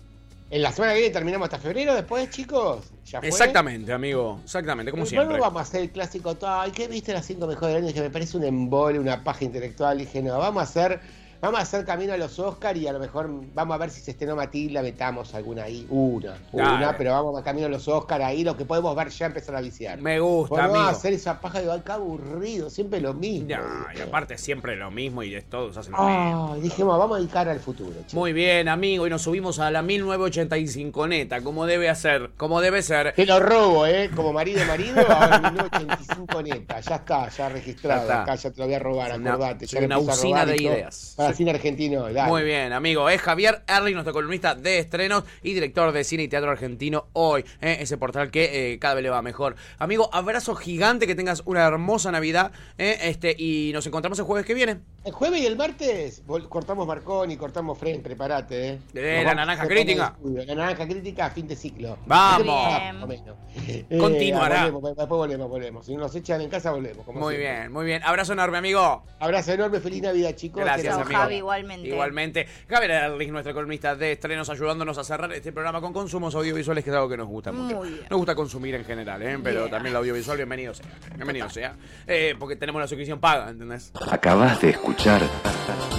En 0.48 0.62
la 0.62 0.70
semana 0.70 0.92
que 0.92 1.00
viene 1.00 1.12
terminamos 1.12 1.46
hasta 1.46 1.58
febrero, 1.58 1.94
después, 1.94 2.30
chicos. 2.30 2.84
¿Ya 3.04 3.18
fue? 3.18 3.28
Exactamente, 3.28 3.92
amigo. 3.92 4.40
Exactamente, 4.44 4.92
como 4.92 5.04
siempre. 5.04 5.28
luego 5.28 5.42
vamos 5.42 5.60
a 5.60 5.62
hacer 5.62 5.82
el 5.82 5.90
clásico, 5.90 6.36
ay, 6.42 6.70
¿qué 6.70 6.86
viste 6.86 7.12
las 7.12 7.26
cinco 7.26 7.48
mejores 7.48 7.74
del 7.74 7.84
año? 7.84 7.92
Que 7.92 8.00
me 8.00 8.10
parece 8.10 8.36
un 8.36 8.44
embole, 8.44 9.00
una 9.00 9.24
paja 9.24 9.44
intelectual. 9.44 9.98
dije, 9.98 10.22
no, 10.22 10.38
vamos 10.38 10.60
a 10.60 10.64
hacer, 10.64 11.00
vamos 11.40 11.60
a 11.60 11.62
hacer 11.62 11.84
camino 11.84 12.12
a 12.12 12.16
los 12.16 12.38
Oscar 12.38 12.76
y 12.76 12.86
a 12.86 12.92
lo 12.92 12.98
mejor 12.98 13.30
vamos 13.54 13.74
a 13.74 13.78
ver 13.78 13.90
si 13.90 14.00
se 14.00 14.12
estrenó 14.12 14.36
Matilda, 14.36 14.82
metamos 14.82 15.34
alguna 15.34 15.64
ahí, 15.64 15.86
una, 15.90 16.36
una, 16.52 16.80
Dale. 16.80 16.98
pero 16.98 17.12
vamos 17.12 17.38
a 17.38 17.42
camino 17.42 17.66
a 17.66 17.70
los 17.70 17.86
Oscar 17.88 18.22
ahí, 18.22 18.44
lo 18.44 18.56
que 18.56 18.64
podemos 18.64 18.94
ver 18.94 19.08
ya 19.08 19.26
empezar 19.26 19.56
a 19.56 19.60
viciar. 19.60 20.00
Me 20.00 20.20
gusta, 20.20 20.66
vamos 20.66 20.78
a 20.78 20.90
hacer 20.90 21.12
esa 21.12 21.40
paja 21.40 21.60
de 21.60 21.82
qué 21.82 21.92
aburrido, 21.92 22.70
siempre 22.70 23.00
lo 23.00 23.14
mismo. 23.14 23.48
Ya, 23.48 23.86
y 23.96 24.00
aparte 24.00 24.38
siempre 24.38 24.76
lo 24.76 24.90
mismo 24.90 25.22
y 25.22 25.30
de 25.30 25.42
todos 25.42 25.76
hacen 25.76 25.92
lo 25.92 25.98
mismo. 25.98 26.52
Ay, 26.54 26.60
dijimos, 26.60 26.98
vamos 26.98 27.16
a 27.16 27.20
dedicar 27.20 27.48
al 27.48 27.60
futuro. 27.60 27.92
chicos. 27.98 28.14
Muy 28.14 28.32
bien, 28.32 28.68
amigo, 28.68 29.06
y 29.06 29.10
nos 29.10 29.22
subimos 29.22 29.58
a 29.58 29.70
la 29.70 29.82
1985 29.82 31.08
neta, 31.08 31.40
como 31.42 31.66
debe 31.66 31.88
hacer, 31.88 32.30
como 32.36 32.60
debe 32.60 32.82
ser. 32.82 33.12
Te 33.14 33.26
lo 33.26 33.40
robo, 33.40 33.86
¿eh? 33.86 34.10
Como 34.14 34.32
marido 34.32 34.64
marido, 34.66 35.00
ahora 35.08 35.38
1985 35.50 36.42
neta. 36.42 36.80
Ya 36.80 36.96
está, 36.96 37.28
ya 37.28 37.48
registrado. 37.48 38.00
Ya 38.00 38.02
está. 38.02 38.22
Acá 38.22 38.34
ya 38.34 38.50
te 38.50 38.58
lo 38.58 38.66
voy 38.66 38.74
a 38.74 38.78
robar, 38.78 39.12
acordate. 39.12 39.66
ya 39.66 39.78
una 39.78 39.94
lo 39.96 40.00
empiezo 40.00 40.10
a 40.10 40.24
usina 40.24 40.46
de 40.46 40.56
todo. 40.56 40.72
ideas. 40.72 41.14
Para 41.26 41.36
cine 41.36 41.50
argentino, 41.50 42.02
dale. 42.12 42.30
Muy 42.30 42.42
bien, 42.44 42.72
amigo. 42.72 43.08
Es 43.08 43.20
Javier 43.20 43.62
Erling, 43.66 43.94
nuestro 43.94 44.12
columnista 44.12 44.54
de 44.54 44.78
estrenos 44.78 45.24
y 45.42 45.54
director 45.54 45.92
de 45.92 46.04
cine 46.04 46.24
y 46.24 46.28
teatro 46.28 46.50
argentino 46.50 47.06
hoy. 47.12 47.44
¿eh? 47.60 47.78
Ese 47.80 47.96
portal 47.98 48.30
que 48.30 48.72
eh, 48.72 48.78
cada 48.78 48.94
vez 48.94 49.02
le 49.02 49.10
va 49.10 49.22
mejor. 49.22 49.56
Amigo, 49.78 50.08
abrazo 50.12 50.54
gigante, 50.54 51.06
que 51.06 51.14
tengas 51.14 51.42
una 51.46 51.64
hermosa 51.66 52.10
Navidad. 52.12 52.52
¿eh? 52.78 52.98
Este, 53.02 53.34
y 53.38 53.70
nos 53.72 53.86
encontramos 53.86 54.18
el 54.18 54.24
jueves 54.24 54.46
que 54.46 54.54
viene. 54.54 54.78
El 55.04 55.12
jueves 55.12 55.40
y 55.40 55.46
el 55.46 55.56
martes 55.56 56.22
cortamos 56.48 56.86
Marconi, 56.86 57.36
cortamos 57.36 57.78
Fren, 57.78 58.02
prepárate, 58.02 58.70
¿eh? 58.70 58.78
Eh, 58.94 59.22
la 59.24 59.34
naranja 59.36 59.66
crítica. 59.68 60.16
La 60.24 60.54
naranja 60.54 60.86
crítica 60.86 61.26
a 61.26 61.30
fin 61.30 61.46
de 61.46 61.54
ciclo. 61.54 61.96
Vamos. 62.06 63.02
O 63.02 63.06
menos. 63.06 63.36
Eh, 63.68 63.98
Continuará. 63.98 64.64
volvemos, 64.70 64.96
después 64.96 65.08
volvemos, 65.08 65.48
volvemos. 65.48 65.86
Si 65.86 65.94
no 65.94 66.00
nos 66.00 66.14
echan 66.14 66.40
en 66.40 66.48
casa, 66.50 66.72
volvemos. 66.72 67.04
como 67.04 67.20
Muy 67.20 67.34
siempre. 67.36 67.58
bien, 67.58 67.72
muy 67.72 67.84
bien. 67.86 68.02
Abrazo 68.04 68.32
enorme, 68.34 68.58
amigo. 68.58 69.02
Abrazo 69.18 69.52
enorme, 69.52 69.80
feliz 69.80 70.02
Navidad, 70.02 70.34
chicos. 70.34 70.62
Gracias, 70.62 70.94
amigo. 70.94 71.15
Javi, 71.16 71.36
igualmente. 71.36 71.88
Igualmente. 71.88 72.46
Javier 72.68 73.30
nuestro 73.30 73.54
columnista 73.54 73.94
de 73.94 74.12
estrenos, 74.12 74.48
ayudándonos 74.48 74.96
a 74.98 75.04
cerrar 75.04 75.32
este 75.32 75.52
programa 75.52 75.80
con 75.80 75.92
consumos 75.92 76.34
audiovisuales, 76.34 76.84
que 76.84 76.90
es 76.90 76.96
algo 76.96 77.08
que 77.08 77.16
nos 77.16 77.28
gusta 77.28 77.52
mucho. 77.52 77.76
Muy 77.76 77.88
bien. 77.88 78.06
Nos 78.08 78.18
gusta 78.18 78.34
consumir 78.34 78.74
en 78.74 78.84
general, 78.84 79.22
¿eh? 79.22 79.38
pero 79.42 79.68
también 79.68 79.92
el 79.92 79.96
audiovisual, 79.96 80.36
bienvenido 80.36 80.74
sea. 80.74 80.86
Bienvenido 81.14 81.50
sea. 81.50 81.74
Eh, 82.06 82.34
porque 82.38 82.56
tenemos 82.56 82.80
la 82.80 82.86
suscripción 82.86 83.20
paga, 83.20 83.50
¿entendés? 83.50 83.92
Acabas 84.10 84.60
de 84.60 84.70
escuchar 84.70 85.22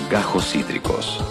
Gajos 0.10 0.52
Cítricos. 0.52 1.24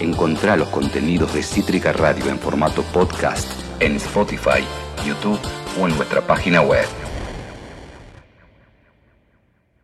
Encontrá 0.00 0.56
los 0.56 0.68
contenidos 0.68 1.34
de 1.34 1.42
Cítrica 1.42 1.92
Radio 1.92 2.28
en 2.28 2.38
formato 2.38 2.82
podcast 2.84 3.60
en 3.80 3.96
Spotify, 3.96 4.62
YouTube 5.04 5.40
o 5.80 5.88
en 5.88 5.96
nuestra 5.96 6.20
página 6.20 6.60
web. 6.60 7.09